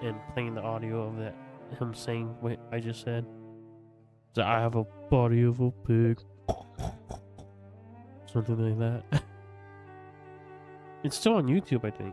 [0.03, 1.35] and playing the audio of that
[1.79, 3.27] him saying what I just said.
[4.35, 6.21] So I have a body of a pig.
[8.33, 8.79] Something like
[9.11, 9.23] that.
[11.05, 12.13] It's still on YouTube, I think.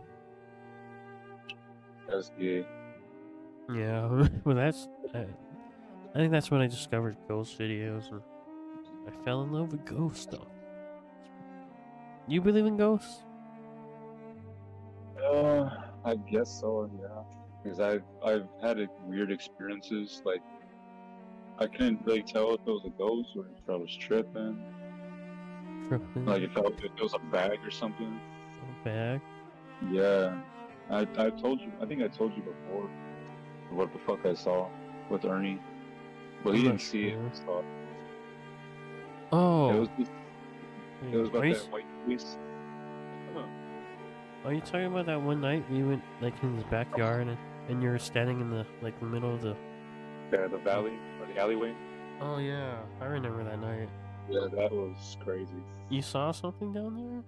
[2.08, 2.64] That's gay.
[3.74, 4.86] Yeah, well, that's.
[5.12, 5.24] Uh,
[6.14, 8.22] I think that's when I discovered ghost videos, and
[9.08, 10.46] I fell in love with ghost stuff.
[12.28, 13.22] You believe in ghosts?
[15.22, 15.70] Uh,
[16.04, 16.90] I guess so.
[17.00, 17.22] Yeah,
[17.62, 20.22] because I've I've had weird experiences.
[20.24, 20.42] Like
[21.58, 24.62] I couldn't really tell if it was a ghost or if I was tripping.
[25.88, 26.26] Tripping.
[26.26, 28.20] Like if, I, if it was a bag or something.
[28.80, 29.20] a bag.
[29.90, 30.36] Yeah,
[30.90, 31.72] I I told you.
[31.80, 32.88] I think I told you before
[33.70, 34.68] what the fuck I saw
[35.10, 35.60] with Ernie,
[36.44, 37.26] but he didn't see sure.
[37.26, 37.36] it.
[37.36, 37.64] So
[39.32, 40.10] Oh, it was just,
[41.12, 41.85] it was about that white
[44.44, 47.36] are you talking about that one night we went like in his backyard and,
[47.68, 49.56] and you were standing in the like the middle of the?
[50.32, 51.74] Yeah, the valley or the alleyway.
[52.20, 53.88] Oh yeah, I remember that night.
[54.30, 55.62] Yeah, that was crazy.
[55.90, 57.24] You saw something down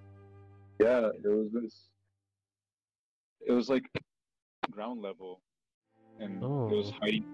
[0.78, 0.86] there?
[0.88, 1.88] Yeah, it was this.
[3.46, 3.84] It was like
[4.70, 5.40] ground level,
[6.20, 6.98] and it was Oh.
[7.00, 7.24] hiding.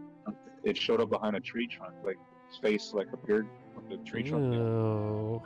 [0.65, 2.17] It showed up behind a tree trunk, like
[2.49, 5.43] its face like appeared from the tree trunk Ew.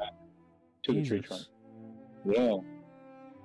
[0.84, 1.42] to the tree trunk.
[2.28, 2.56] Yeah,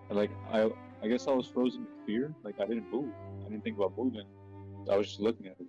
[0.10, 0.70] like I,
[1.02, 2.34] I guess I was frozen with fear.
[2.44, 3.12] Like I didn't move.
[3.46, 4.28] I didn't think about moving.
[4.92, 5.68] I was just looking at it.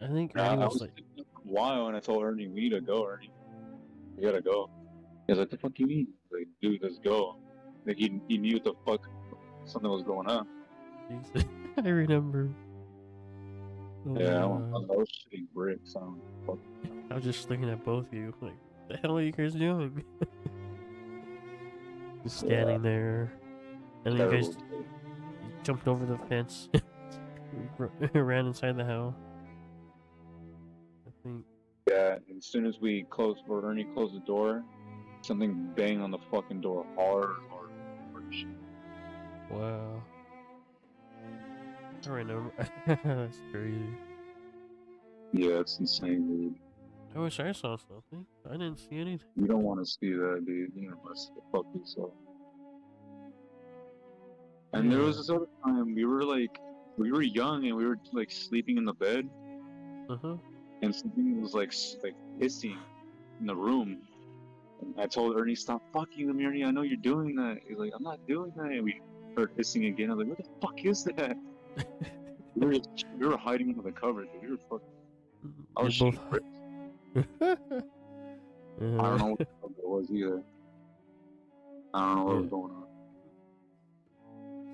[0.00, 2.70] I think I, was like, thinking for a while, and I told Ernie, "We need
[2.70, 3.30] to go, Ernie.
[4.16, 4.70] We gotta go."
[5.26, 7.36] He was like, what "The fuck do you mean?" Like, dude, let's go.
[7.86, 9.08] Like he, he knew the fuck
[9.64, 10.46] something was going on.
[11.84, 12.50] I remember.
[14.06, 15.94] Oh, Yeah, I, was- I uh, was shitting bricks.
[17.10, 18.52] I was just looking at both of you, like,
[18.88, 20.04] the hell are you guys doing?
[22.22, 23.32] just standing there,
[24.04, 24.56] and then you guys
[25.62, 26.68] jumped over the fence,
[28.14, 29.14] ran inside the house.
[31.06, 31.44] I think.
[31.88, 34.62] Yeah, and as soon as we closed, or Ernie closed the door,
[35.22, 37.70] something banged on the fucking door hard, hard,
[38.12, 38.24] hard.
[38.30, 38.48] shit.
[39.50, 40.02] Wow.
[42.06, 42.52] I remember.
[42.86, 43.78] That's crazy.
[45.32, 46.54] Yeah, it's insane, dude.
[47.14, 48.26] I wish I saw something.
[48.48, 49.28] I didn't see anything.
[49.36, 50.72] You don't want to see that, dude.
[50.74, 52.10] You don't want to see the fuck yourself.
[54.72, 56.58] And there was this other time we were like,
[56.98, 59.28] we were young and we were like sleeping in the bed,
[60.08, 60.36] Uh huh.
[60.82, 61.72] and something was like
[62.02, 62.78] like hissing
[63.40, 63.98] in the room.
[64.80, 66.64] And I told Ernie, "Stop fucking with me, Ernie.
[66.64, 69.00] I know you're doing that." He's like, "I'm not doing that." And we
[69.36, 70.10] heard hissing again.
[70.10, 71.36] I was like, "What the fuck is that?"
[72.56, 72.80] we, were
[73.18, 74.28] we were hiding under the covers.
[74.42, 74.88] We were fucking.
[75.76, 76.18] I was shooting
[77.14, 77.26] both.
[77.40, 77.56] I
[78.80, 80.42] don't know what the fuck it was either.
[81.92, 82.84] I don't know what was going on.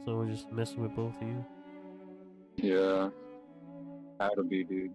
[0.04, 1.44] Someone just messing with both of you.
[2.56, 3.10] Yeah,
[4.18, 4.92] had to be, dude.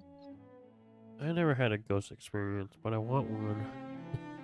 [1.21, 3.65] I never had a ghost experience, but I want one.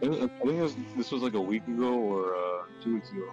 [0.01, 3.31] I think was, this was like a week ago or uh, two weeks ago.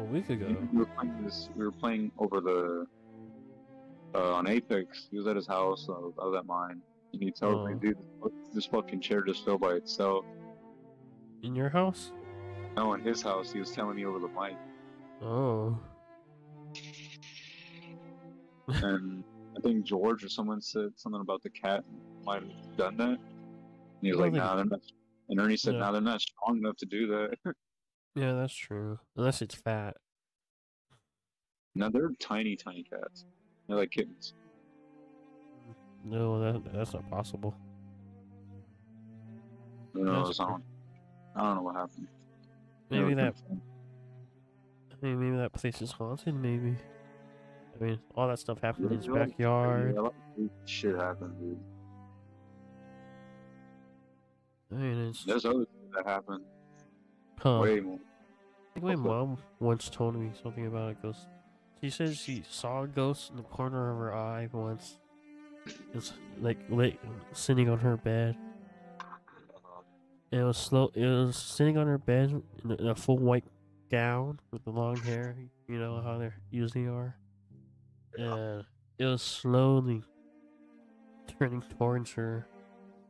[0.00, 0.54] A week ago.
[0.72, 1.48] We were playing this.
[1.56, 2.86] We were playing over the
[4.14, 5.08] uh, on Apex.
[5.10, 5.86] He was at his house.
[5.88, 6.80] I was, I was at mine.
[7.12, 7.78] And he tells me, Oh.
[7.78, 7.98] dude,
[8.54, 10.24] this fucking chair just fell by itself.
[11.42, 12.12] In your house?
[12.76, 14.56] No, in his house, he was telling me over the mic.
[15.22, 15.78] Oh.
[18.68, 19.24] and
[19.56, 21.84] I think George or someone said something about the cat
[22.24, 23.08] might have done that.
[23.08, 23.18] And
[24.02, 24.80] he was like, "Nah, they're not."
[25.28, 25.80] And Ernie said, Yeah.
[25.80, 27.36] "Nah, they're not strong enough to do that."
[28.16, 28.98] Yeah, that's true.
[29.16, 29.96] Unless it's fat.
[31.76, 33.24] now they're tiny, tiny cats.
[33.68, 34.34] They're like kittens.
[36.04, 37.54] No, that that's not possible.
[39.92, 40.62] Know, That's I don't,
[41.34, 42.06] I don't know what happened.
[42.90, 43.34] Maybe that.
[43.50, 46.76] I mean, maybe that place is haunted, maybe.
[47.80, 49.94] I mean, all that stuff happened in his backyard.
[49.94, 51.58] Yeah, a lot of weird shit happened, dude.
[54.72, 56.44] I mean, it's There's other things that happened
[57.38, 57.60] huh.
[57.62, 57.98] way more.
[58.76, 61.26] I think my mom once told me something about a ghost.
[61.80, 64.98] She said she saw a ghost in the corner of her eye once.
[65.94, 66.98] It's like lit,
[67.32, 68.36] sitting on her bed.
[70.30, 70.90] It was slow.
[70.94, 73.44] It was sitting on her bed in a, full white
[73.90, 75.36] gown with the long hair.
[75.68, 77.16] You know how they usually are.
[78.16, 78.64] And
[78.98, 80.02] it was slowly
[81.38, 82.46] turning towards her.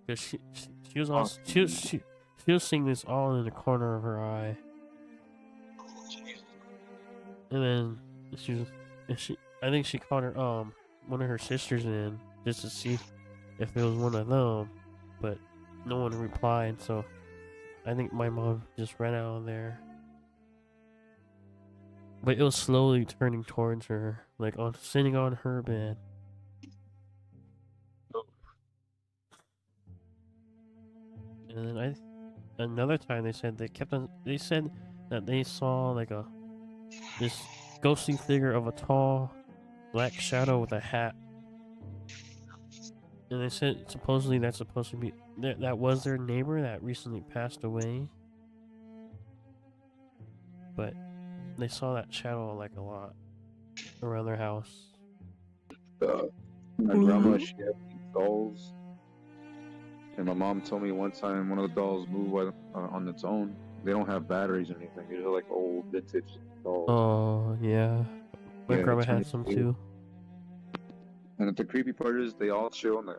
[0.07, 2.01] Cause she she, she was all she was she,
[2.45, 4.57] she was seeing this all in the corner of her eye.
[7.51, 7.99] And then
[8.37, 8.69] she was,
[9.09, 10.73] and she, I think she called her um
[11.07, 12.99] one of her sisters in just to see
[13.59, 14.71] if it was one of them,
[15.21, 15.39] but
[15.85, 16.81] no one replied.
[16.81, 17.05] So
[17.87, 19.81] I think my mom just ran out of there.
[22.23, 25.97] But it was slowly turning towards her, like on sitting on her bed.
[31.55, 34.09] And then I, another time they said they kept on.
[34.25, 34.71] They said
[35.11, 36.25] that they saw like a
[37.19, 37.43] this
[37.81, 39.33] ghostly figure of a tall
[39.93, 41.15] black shadow with a hat.
[43.31, 47.21] And they said supposedly that's supposed to be that that was their neighbor that recently
[47.21, 48.09] passed away.
[50.75, 50.95] But
[51.57, 53.15] they saw that shadow like a lot
[54.03, 54.89] around their house.
[56.03, 56.23] Uh,
[56.79, 58.73] my grandma, she had these dolls.
[60.17, 63.07] And my mom told me one time one of the dolls moved by, uh, on
[63.07, 63.55] its own.
[63.85, 65.07] They don't have batteries or anything.
[65.09, 66.91] They're like old vintage dolls.
[66.91, 68.03] Oh yeah,
[68.69, 69.55] my Yeah, grandma had some cool.
[69.55, 69.77] too.
[71.41, 73.17] And the creepy part is they all chill on the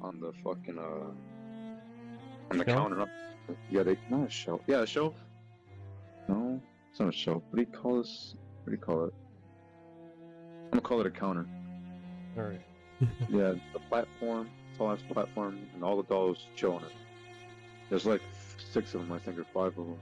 [0.00, 1.10] on the fucking uh
[2.50, 2.66] on the Shelf?
[2.66, 3.06] counter.
[3.70, 4.62] Yeah, they not a shelf.
[4.66, 5.14] Yeah, a shelf.
[6.26, 6.58] No,
[6.90, 7.42] it's not a shelf.
[7.50, 8.34] What do you call this?
[8.64, 9.14] What do you call it?
[10.64, 11.46] I'm gonna call it a counter.
[12.36, 12.60] All right.
[13.28, 16.92] Yeah, the platform, tall ass platform, and all the dolls chill on it.
[17.90, 18.22] There's like
[18.72, 19.98] six of them, I think, or five of them.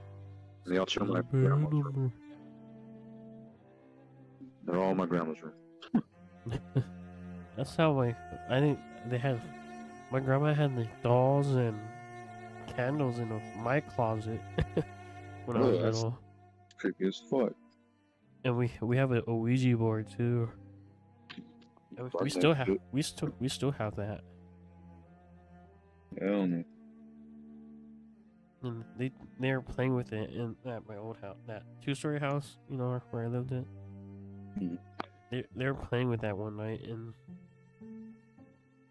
[0.63, 2.13] And they all chill in my grandma's room.
[4.65, 6.03] They're all in my grandma's room.
[7.55, 8.15] That's how my
[8.49, 8.79] I think
[9.09, 9.39] they had
[10.11, 11.79] my grandma had the dolls and
[12.75, 14.39] candles in my closet
[15.45, 16.19] when I was little.
[16.77, 17.53] Creepy as fuck.
[18.45, 20.49] And we we have a, Ouija board too.
[21.97, 24.21] We- we still have we still we still have that.
[26.19, 26.63] Hell no.
[28.63, 32.19] And they they were playing with it in at my old house, that two story
[32.19, 33.65] house, you know, where I lived in.
[34.57, 34.77] Mhm.
[35.31, 37.13] They they were playing with that one night, and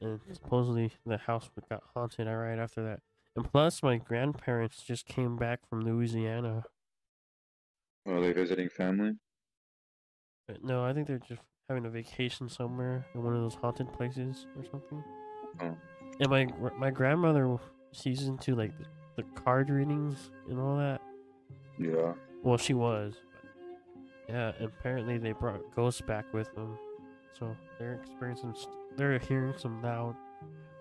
[0.03, 3.01] and supposedly the house got haunted right after that.
[3.35, 6.65] And plus, my grandparents just came back from Louisiana.
[8.07, 9.13] Are they visiting family?
[10.49, 13.93] But no, I think they're just having a vacation somewhere in one of those haunted
[13.93, 15.03] places or something.
[15.61, 15.77] Oh.
[16.21, 16.47] And my
[16.79, 17.57] my grandmother,
[17.93, 18.85] she's into like the,
[19.17, 21.01] the card readings and all that.
[21.79, 22.13] Yeah.
[22.43, 23.15] Well, she was.
[24.29, 26.77] Yeah, apparently they brought ghosts back with them.
[27.39, 28.55] So they're experiencing,
[28.97, 30.17] they're hearing some loud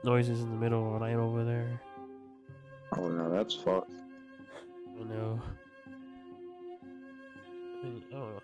[0.03, 1.81] noises in the middle of the night over there.
[2.97, 3.91] Oh no, that's fucked.
[4.99, 5.41] I know.
[7.83, 8.41] I don't know.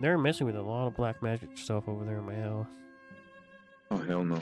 [0.00, 2.66] They're messing with a lot of black magic stuff over there in my house.
[3.90, 4.40] Oh hell no.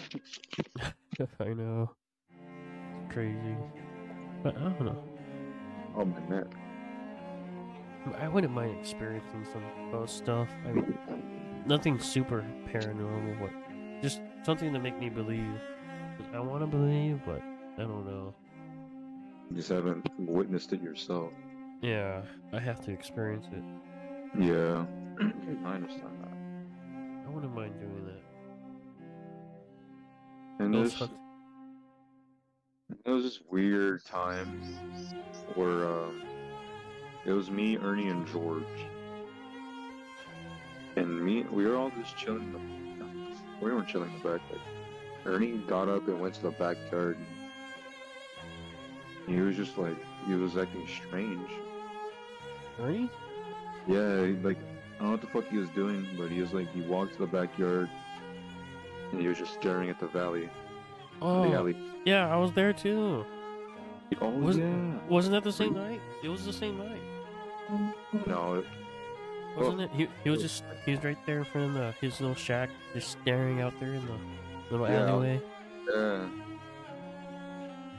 [1.40, 1.90] I know.
[2.30, 3.56] It's crazy.
[4.42, 5.04] But I don't know.
[5.96, 6.46] Oh my neck.
[8.20, 10.48] I wouldn't mind experiencing some ghost stuff.
[10.66, 10.98] I mean,
[11.66, 15.60] nothing super paranormal, but just something to make me believe.
[16.34, 17.40] I want to believe, but
[17.76, 18.34] I don't know.
[19.50, 21.32] You just haven't witnessed it yourself.
[21.80, 22.22] Yeah,
[22.52, 23.62] I have to experience it.
[24.38, 24.84] Yeah.
[25.64, 27.26] I understand that.
[27.26, 28.22] I wouldn't mind doing that.
[30.64, 31.12] And there's hunt.
[33.04, 34.60] there was this weird time
[35.54, 36.22] where um,
[37.24, 38.64] it was me, Ernie, and George.
[40.96, 42.52] And me, we were all just chilling.
[43.60, 44.40] We weren't chilling in the back.
[44.50, 44.60] Like,
[45.26, 47.16] Ernie got up and went to the backyard.
[49.26, 49.96] And he was just like,
[50.26, 51.50] he was acting strange.
[52.80, 53.10] Ernie?
[53.86, 54.58] Yeah, he, like
[54.96, 57.14] I don't know what the fuck he was doing, but he was like he walked
[57.14, 57.88] to the backyard
[59.12, 60.50] and he was just staring at the valley,
[61.22, 61.76] Oh, the alley.
[62.04, 63.24] yeah, I was there too.
[64.20, 64.92] Oh Was- yeah.
[65.08, 66.00] Wasn't that the same night?
[66.22, 67.00] It was the same night,
[68.26, 68.64] No, it,
[69.58, 69.90] wasn't it?
[69.92, 72.70] He, he was just he was right there in front of the, his little shack,
[72.94, 74.18] just staring out there in the
[74.70, 75.06] little Yeah.
[75.10, 75.42] alleyway.
[75.94, 76.28] yeah.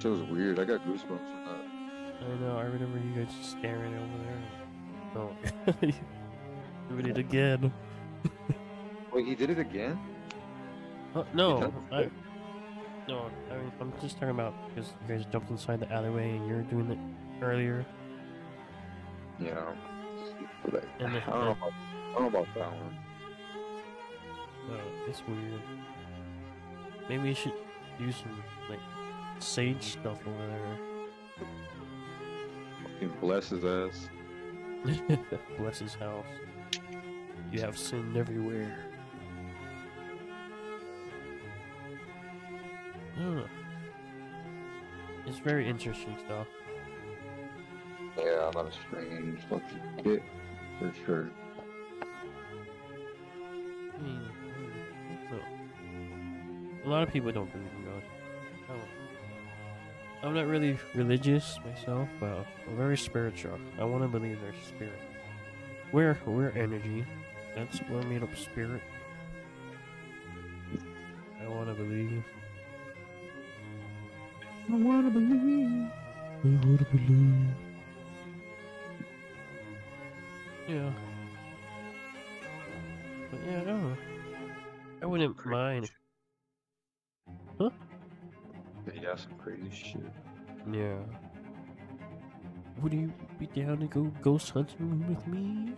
[0.03, 0.59] It was weird.
[0.59, 2.25] I got goosebumps from that.
[2.25, 2.57] I know.
[2.57, 4.41] I remember you guys just staring over there.
[5.15, 5.81] Oh,
[6.89, 7.73] doing it again.
[9.13, 9.99] Wait, he did it again?
[11.15, 12.09] Uh, no, I,
[13.07, 13.29] no.
[13.51, 16.55] I mean, I'm just talking about because you guys jumped inside the alleyway and you
[16.55, 17.83] were doing it earlier.
[19.39, 19.73] Yeah.
[20.65, 21.51] But I, don't know.
[21.51, 22.97] About, I don't know about that one.
[24.71, 25.61] Oh, it's weird.
[27.07, 27.53] Maybe you should
[27.97, 28.79] do some like
[29.39, 30.77] sage stuff over there.
[32.83, 34.09] Fucking bless his ass.
[35.57, 36.25] Bless his house.
[37.51, 38.77] You have sin everywhere.
[43.19, 43.43] I.
[45.25, 46.47] It's very interesting stuff.
[48.17, 50.23] Yeah, a lot of strange fucking kid
[50.79, 51.29] for sure.
[53.93, 54.21] I mean,
[55.31, 58.03] I a lot of people don't believe in God.
[58.69, 60.27] Oh.
[60.27, 63.59] I'm not really religious myself, but I'm very spiritual.
[63.77, 64.99] I want to believe there's spirit.
[65.91, 67.05] We're we're energy.
[67.55, 68.81] That's we're made up of spirit.
[71.43, 72.23] I want to believe.
[74.71, 75.89] I wanna believe.
[76.43, 77.68] I want to believe.
[80.69, 80.91] Yeah.
[83.31, 83.97] But yeah, I don't know.
[85.01, 85.85] I wouldn't Crazy mind.
[85.85, 85.95] shit.
[87.59, 87.69] Huh?
[88.93, 90.01] Yeah, some crazy shit.
[90.71, 90.99] Yeah.
[92.83, 95.73] Would you be down to go ghost hunting with me?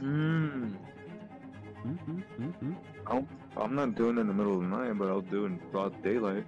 [0.00, 0.76] Mm.
[1.84, 2.72] Mm-hmm, mm-hmm.
[3.08, 5.48] I'll, I'm not doing it in the middle of the night, but I'll do it
[5.48, 6.46] in broad daylight.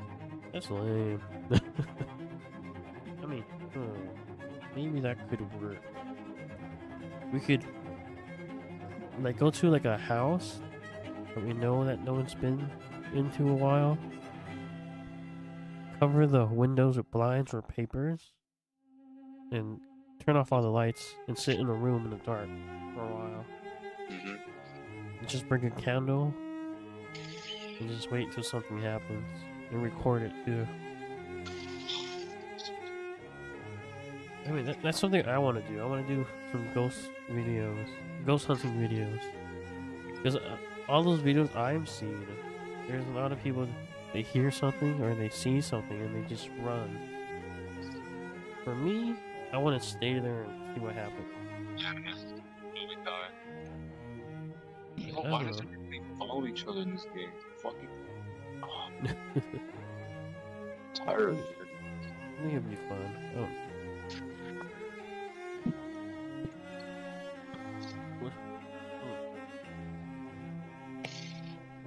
[0.52, 1.22] That's lame.
[5.04, 5.82] I mean, huh, maybe that could work.
[7.32, 7.64] We could,
[9.20, 10.60] like, go to like a house
[11.34, 12.70] that we know that no one's been
[13.14, 13.98] into a while.
[16.00, 18.32] Cover the windows with blinds or papers,
[19.50, 19.80] and
[20.24, 22.48] turn off all the lights and sit in a room in the dark
[22.94, 23.44] for a while.
[24.10, 24.34] mm-hmm.
[25.18, 26.34] And just bring a candle
[27.80, 29.26] and just wait till something happens
[29.70, 30.66] and record it too.
[34.48, 35.80] I mean, that, that's something I want to do.
[35.80, 37.86] I want to do some ghost videos,
[38.24, 39.20] ghost hunting videos.
[40.16, 40.56] Because uh,
[40.88, 42.26] all those videos I'm seeing,
[42.88, 43.68] there's a lot of people,
[44.14, 46.98] they hear something or they see something and they just run.
[48.64, 49.16] For me,
[49.52, 51.26] I want to stay there and see what happens.
[54.96, 57.30] You know, why does everything follow each other in this game?
[57.62, 57.88] Fucking.
[60.94, 61.44] tired of it.
[62.38, 63.16] I think it'd be fun.
[63.38, 63.67] Oh.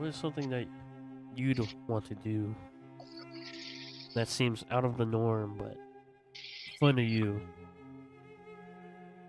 [0.01, 0.65] What is something that
[1.35, 2.55] you'd want to do
[4.15, 5.77] that seems out of the norm but
[6.79, 7.39] fun to you?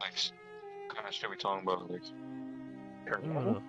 [0.01, 0.15] Like,
[0.89, 2.01] kind of shit we talking about, like.
[3.05, 3.63] Don't know.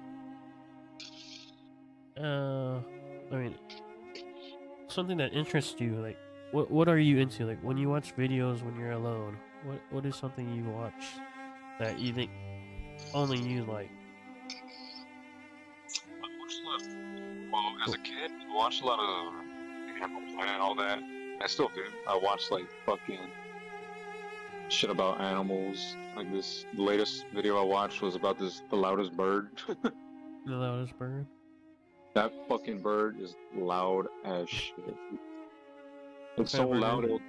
[2.17, 3.55] Uh, I mean,
[4.87, 5.95] something that interests you.
[5.95, 6.17] Like,
[6.51, 7.45] what what are you into?
[7.45, 9.35] Like, when you watch videos when you're alone,
[9.65, 11.03] what what is something you watch
[11.79, 12.31] that you think
[13.13, 13.89] only you like?
[16.73, 17.51] I watched a lot.
[17.51, 19.33] Well, as a kid, I watched a lot of
[20.01, 20.99] Animal Planet and all that.
[21.41, 21.83] I still do.
[22.07, 23.19] I watched like fucking
[24.69, 25.95] shit about animals.
[26.15, 29.49] Like this, the latest video I watched was about this the loudest bird.
[30.45, 31.25] The loudest bird.
[32.15, 34.75] that fucking bird is loud as shit.
[36.35, 37.05] It's so loud.
[37.05, 37.21] It'll,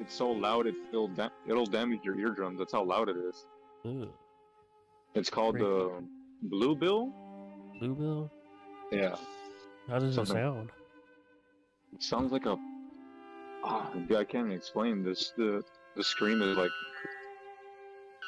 [0.00, 0.68] it's so loud.
[0.68, 2.60] It, it'll da- it'll damage your eardrums.
[2.60, 3.44] That's how loud it is.
[3.84, 4.08] Ugh.
[5.16, 6.08] It's called the um,
[6.42, 7.12] bluebill.
[7.80, 8.30] Bluebill.
[8.90, 9.16] Yeah.
[9.88, 10.70] How does it sound?
[11.92, 12.56] It sounds like a.
[13.64, 15.32] Ah, dude, I can't explain this.
[15.36, 15.62] The
[15.96, 16.70] the scream is like.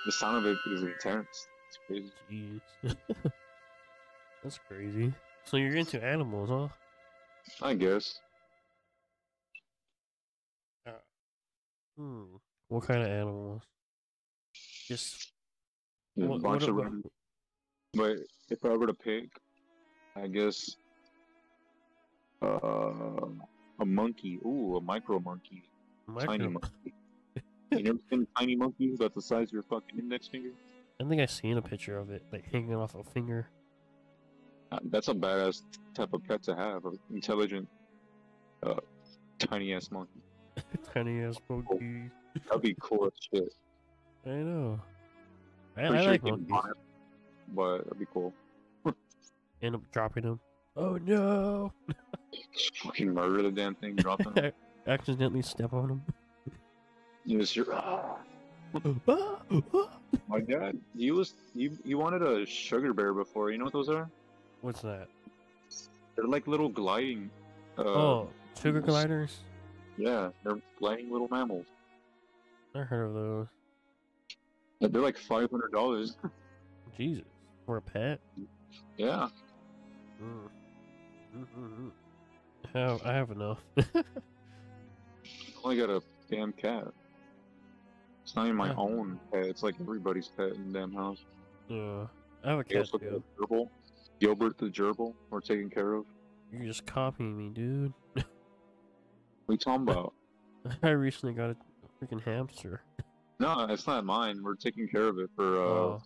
[0.06, 1.46] The sound of it is intense.
[1.68, 2.12] It's crazy.
[2.30, 2.96] Jeez.
[4.42, 5.12] That's crazy.
[5.44, 6.68] So you're into animals, huh?
[7.64, 8.18] I guess.
[11.96, 12.24] Hmm.
[12.68, 13.62] What kind of animals?
[14.88, 15.32] Just
[16.14, 17.02] what, a bunch what of them.
[17.94, 18.16] But
[18.48, 19.28] if I were to pick,
[20.16, 20.76] I guess.
[22.40, 23.28] Uh,
[23.80, 24.38] a monkey.
[24.44, 25.62] Ooh, a micro monkey.
[26.20, 26.92] Tiny monkey.
[27.70, 30.50] you never seen a tiny monkey that's the size of your fucking index finger?
[31.00, 33.48] I think I've seen a picture of it, like hanging off a finger.
[34.70, 35.62] Uh, That's a badass
[35.94, 36.84] type of pet to have.
[36.86, 37.68] An intelligent,
[38.62, 38.76] uh,
[39.38, 40.20] tiny ass monkey.
[40.94, 42.10] Tiny ass monkey.
[42.46, 43.54] That'd be cool as shit.
[44.26, 44.80] I know.
[45.76, 46.46] I, I sure like monkeys.
[46.70, 46.76] it,
[47.54, 48.32] but that'd be cool.
[49.62, 50.40] End up dropping them.
[50.76, 51.72] Oh no!
[52.52, 54.52] Just fucking murder the damn thing, drop them.
[54.86, 56.02] Accidentally step on them.
[57.24, 58.16] you just hear, ah.
[60.28, 63.50] My dad, he was he, he wanted a sugar bear before.
[63.50, 64.10] You know what those are?
[64.62, 65.08] What's that?
[66.16, 67.30] They're like little gliding.
[67.78, 68.28] Uh, oh,
[68.60, 68.86] sugar yes.
[68.86, 69.38] gliders.
[69.96, 71.66] yeah, they're gliding little mammals.
[72.74, 73.46] I heard of those.
[74.80, 76.16] They're like five hundred dollars.
[76.96, 77.24] Jesus,
[77.66, 78.20] for a pet.
[78.96, 79.28] yeah.
[82.74, 83.58] I have, I have enough.
[83.94, 84.02] I
[85.64, 86.88] only got a damn cat.
[88.22, 88.74] It's not even my Yeah.
[88.76, 89.46] own pet.
[89.46, 91.24] It's like everybody's pet in the damn house.
[91.68, 92.06] yeah,
[92.44, 93.22] I have a cat too.
[93.38, 93.68] a gerbil.
[94.20, 95.14] Gilbert the gerbil.
[95.30, 96.04] We're taking care of.
[96.52, 97.92] You're just copying me, dude.
[99.46, 100.14] What are you talking about?
[100.84, 101.56] I recently got a
[102.00, 102.80] freaking hamster.
[103.40, 104.40] no, it's not mine.
[104.42, 106.02] We're taking care of it for uh Oh,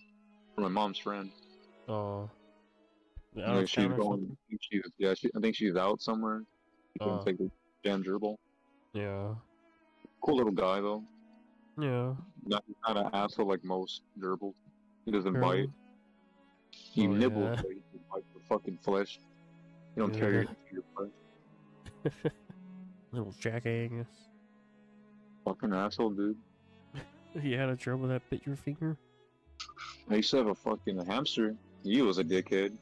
[0.55, 1.31] for my mom's friend.
[1.87, 2.31] oh.
[3.39, 4.31] Out Yeah, of she's going.
[4.33, 5.15] I think she's yeah.
[5.15, 6.43] She, I think she's out somewhere.
[6.95, 7.23] She Oh.
[7.25, 7.51] take the
[7.85, 8.37] damn gerbil.
[8.95, 9.35] Yeah,
[10.23, 11.03] Cool little guy though.
[11.79, 12.15] yeah.
[12.47, 14.55] Not not an asshole like most gerbils.
[15.05, 15.69] He doesn't bite.
[16.71, 17.63] He Oh, nibbles, yeah.
[17.63, 19.19] but he doesn't bite the fucking flesh.
[19.97, 20.21] You don't Yeah.
[20.21, 22.13] tear your, your flesh.
[23.13, 24.07] Little jackass.
[25.45, 26.37] Fucking asshole, dude.
[27.43, 28.97] You had a gerbil that bit your finger?
[30.09, 31.55] I used to have a fucking hamster.
[31.85, 32.73] He was a dickhead.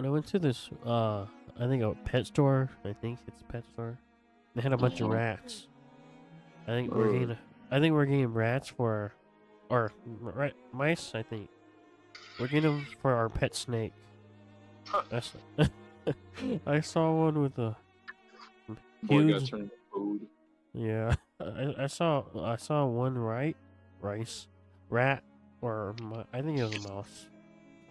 [0.00, 1.26] When I went to this, uh,
[1.58, 2.70] I think a pet store.
[2.86, 3.98] I think it's a pet store.
[4.54, 5.16] They had a bunch of Uh-huh.
[5.16, 5.68] rats.
[6.66, 7.36] I think we're getting.
[7.70, 9.12] I think we're getting rats for,
[9.68, 9.92] or
[10.22, 11.14] rat mice.
[11.14, 11.50] I think
[12.38, 13.92] we're getting them for our pet snake.
[14.86, 15.02] Huh.
[15.10, 15.34] That's,
[16.66, 17.76] I saw one with a
[19.06, 19.50] Huge.
[19.50, 20.26] turned into food.
[20.72, 21.14] yeah.
[21.42, 23.56] I, I saw I saw one right
[24.00, 24.48] rice
[24.88, 25.22] rat
[25.60, 25.94] or
[26.32, 27.26] I think it was a mouse.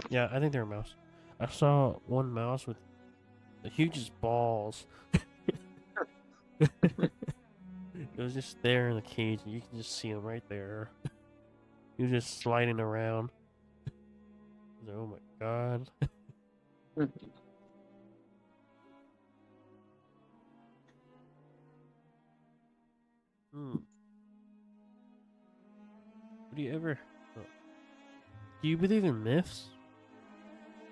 [0.09, 0.95] Yeah, I think they're a mouse.
[1.39, 2.77] I saw one mouse with
[3.63, 4.85] the hugest balls.
[6.59, 7.11] it
[8.17, 10.89] was just there in the cage, and you can just see him right there.
[11.97, 13.29] he was just sliding around.
[14.85, 15.89] Like, oh my god.
[23.51, 23.77] Hmm.
[26.55, 26.99] Do you ever?
[27.35, 27.41] uh,
[28.61, 29.69] Do you believe in myths?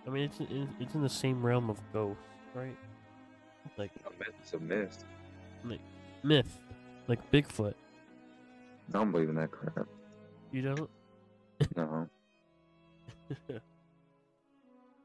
[0.07, 2.75] I mean, it's in- it's in the same realm of ghosts, right?
[3.77, 5.03] Like A myth is a myth.
[5.65, 5.81] Like
[6.23, 6.59] myth,
[7.07, 7.73] like Bigfoot.
[7.73, 9.87] I don't believe in that crap.
[10.51, 10.89] You don't?
[11.75, 12.07] No.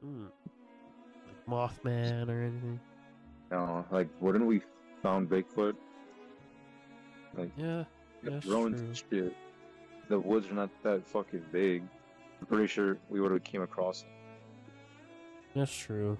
[0.01, 0.25] Hmm.
[1.25, 2.79] Like Mothman or anything?
[3.51, 3.85] No.
[3.89, 4.61] Like, wouldn't we
[5.01, 5.75] found Bigfoot?
[7.37, 7.85] Like, Yeah,
[8.21, 8.93] the that's true.
[9.09, 9.35] shit.
[10.09, 11.83] The woods are not that fucking big.
[12.41, 14.07] I'm pretty sure we would have came across it.
[15.55, 16.17] That's true.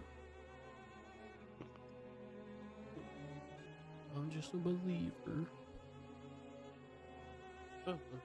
[4.16, 5.48] I'm just a believer.
[7.88, 7.94] Uh-huh.
[7.94, 8.18] Oh,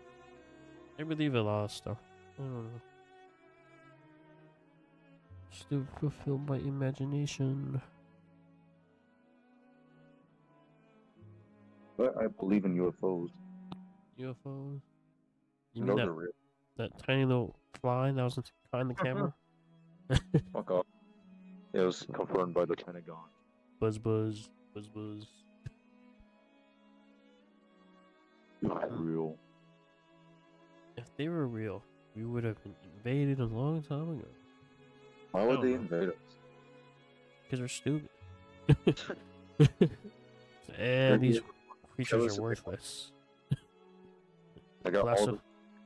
[0.98, 1.98] I believe a lot of stuff.
[2.38, 2.80] I don't know.
[5.50, 7.80] Still fulfill my imagination.
[11.96, 13.30] But I believe in UFOs.
[14.20, 14.80] UFOs.
[15.72, 16.30] You mean Those that, are real.
[16.76, 18.38] that tiny little fly that was
[18.70, 19.34] behind the camera?
[20.52, 20.86] Fuck off.
[21.72, 23.24] It was confirmed by the Pentagon.
[23.80, 25.26] Buzz buzz, buzz buzz.
[28.62, 29.36] Not real.
[30.96, 31.82] If they were real,
[32.16, 34.26] we would have been invaded a long time ago.
[35.30, 35.74] Why would they know.
[35.76, 36.14] invade us?
[37.44, 38.08] Because we're stupid.
[40.78, 41.40] and these
[41.94, 42.42] creatures are if they want.
[42.42, 43.12] worthless.
[44.82, 45.38] They got all the,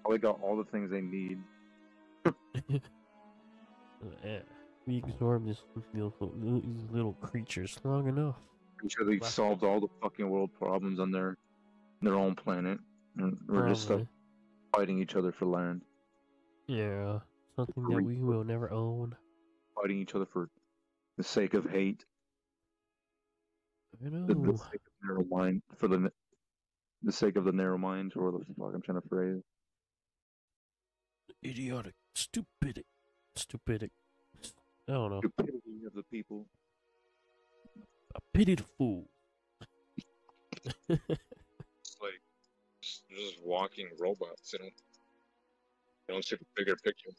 [0.03, 1.39] probably got all the things they need.
[4.24, 4.41] Eh,
[4.87, 5.61] we absorb this
[5.95, 8.37] little, these little creatures long enough.
[8.80, 11.37] I'm sure they solved all the fucking world problems on their
[12.01, 12.78] their own planet.
[13.16, 14.03] And we're just stuck
[14.74, 15.83] fighting each other for land,
[16.66, 17.18] Yeah,
[17.57, 19.14] something that we will never own.
[19.80, 20.49] fighting each other for
[21.18, 22.05] the sake of hate,
[24.05, 24.57] I the, the know.
[24.57, 26.11] sake of narrow mind, for the
[27.03, 29.43] the sake of the narrow mind, or the fuck I'm trying to phrase.
[31.45, 32.85] Idiotic, stupid,
[33.37, 33.91] stupid.
[34.89, 35.20] I don't know.
[35.20, 36.47] Stupidity of the people.
[38.14, 39.09] I pity the fool.
[40.89, 41.01] Like
[42.83, 44.51] just, just walking robots.
[44.51, 44.72] They don't
[46.07, 47.11] they don't see the bigger picture.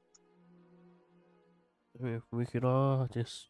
[1.99, 3.47] I mean, if we could all just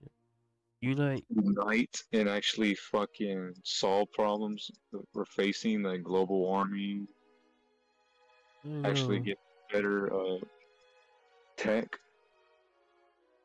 [0.81, 1.25] unite.
[1.29, 7.07] Unite and actually fucking solve problems that we're facing, like global warming,
[8.83, 9.37] actually get
[9.71, 10.37] better uh,
[11.57, 11.97] tech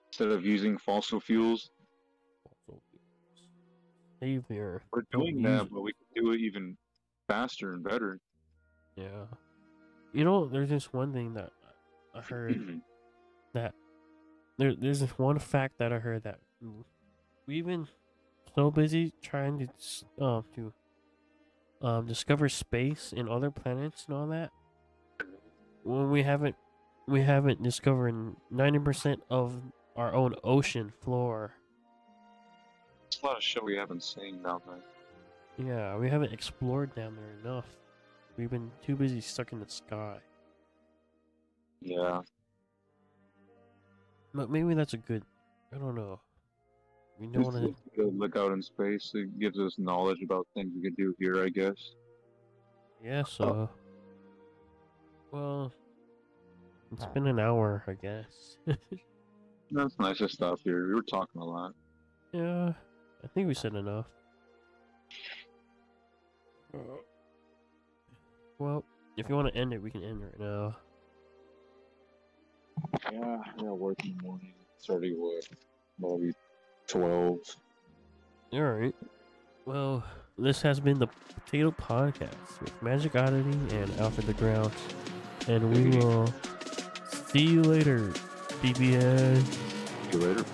[0.09, 1.70] instead of using fossil fuels.
[4.92, 6.76] We're doing that, but we can do it even
[7.28, 8.18] faster and better.
[8.96, 9.26] Yeah.
[10.12, 11.50] You know, there's this one thing that
[12.14, 12.80] I heard
[13.54, 13.74] that
[14.56, 16.40] there, there's this one fact that I heard that
[17.46, 17.86] we've been
[18.54, 20.72] so busy trying to um to
[21.80, 24.50] um discover space and other planets and all that
[25.84, 26.56] when we haven't
[27.06, 28.14] we haven't discovered
[28.52, 29.56] 90% of
[29.99, 31.53] our own ocean floor.
[33.11, 35.66] There's a lot of shit we haven't seen down there.
[35.66, 37.66] Yeah, we haven't explored down there enough.
[38.36, 40.18] We've been too busy stuck in the sky.
[41.82, 42.22] Yeah.
[44.32, 45.24] But maybe that's a good.
[45.74, 46.20] I don't know.
[47.18, 48.03] We don't want to.
[48.16, 49.11] look out in space.
[49.14, 51.94] It gives us knowledge about things we could do here, I guess.
[53.05, 53.44] Yeah, so.
[53.44, 53.70] Oh.
[55.32, 55.72] Well,
[56.92, 58.59] it's been an hour, I guess.
[59.71, 60.87] That's nice to stop here.
[60.89, 61.73] We were talking a lot.
[62.33, 62.73] yeah,
[63.23, 64.07] I think we said enough.
[68.59, 68.85] Well,
[69.16, 70.77] if you want to end it, we can end right now.
[73.12, 74.55] Yeah, I got work in the morning.
[74.77, 75.45] It's already what?
[75.99, 76.33] Maybe
[76.87, 77.39] 12.
[78.53, 78.95] Alright.
[79.66, 80.05] Well,
[80.39, 81.09] this has been the
[81.45, 84.73] Potato Podcast with Magic Oddity and Alfred the Ground.
[85.49, 86.33] And we will
[87.11, 88.12] see you later,
[88.62, 89.42] BBS.
[89.42, 90.44] See you later.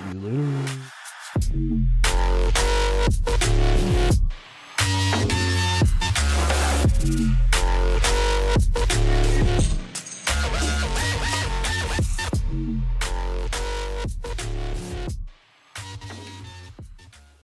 [0.00, 2.03] See you later.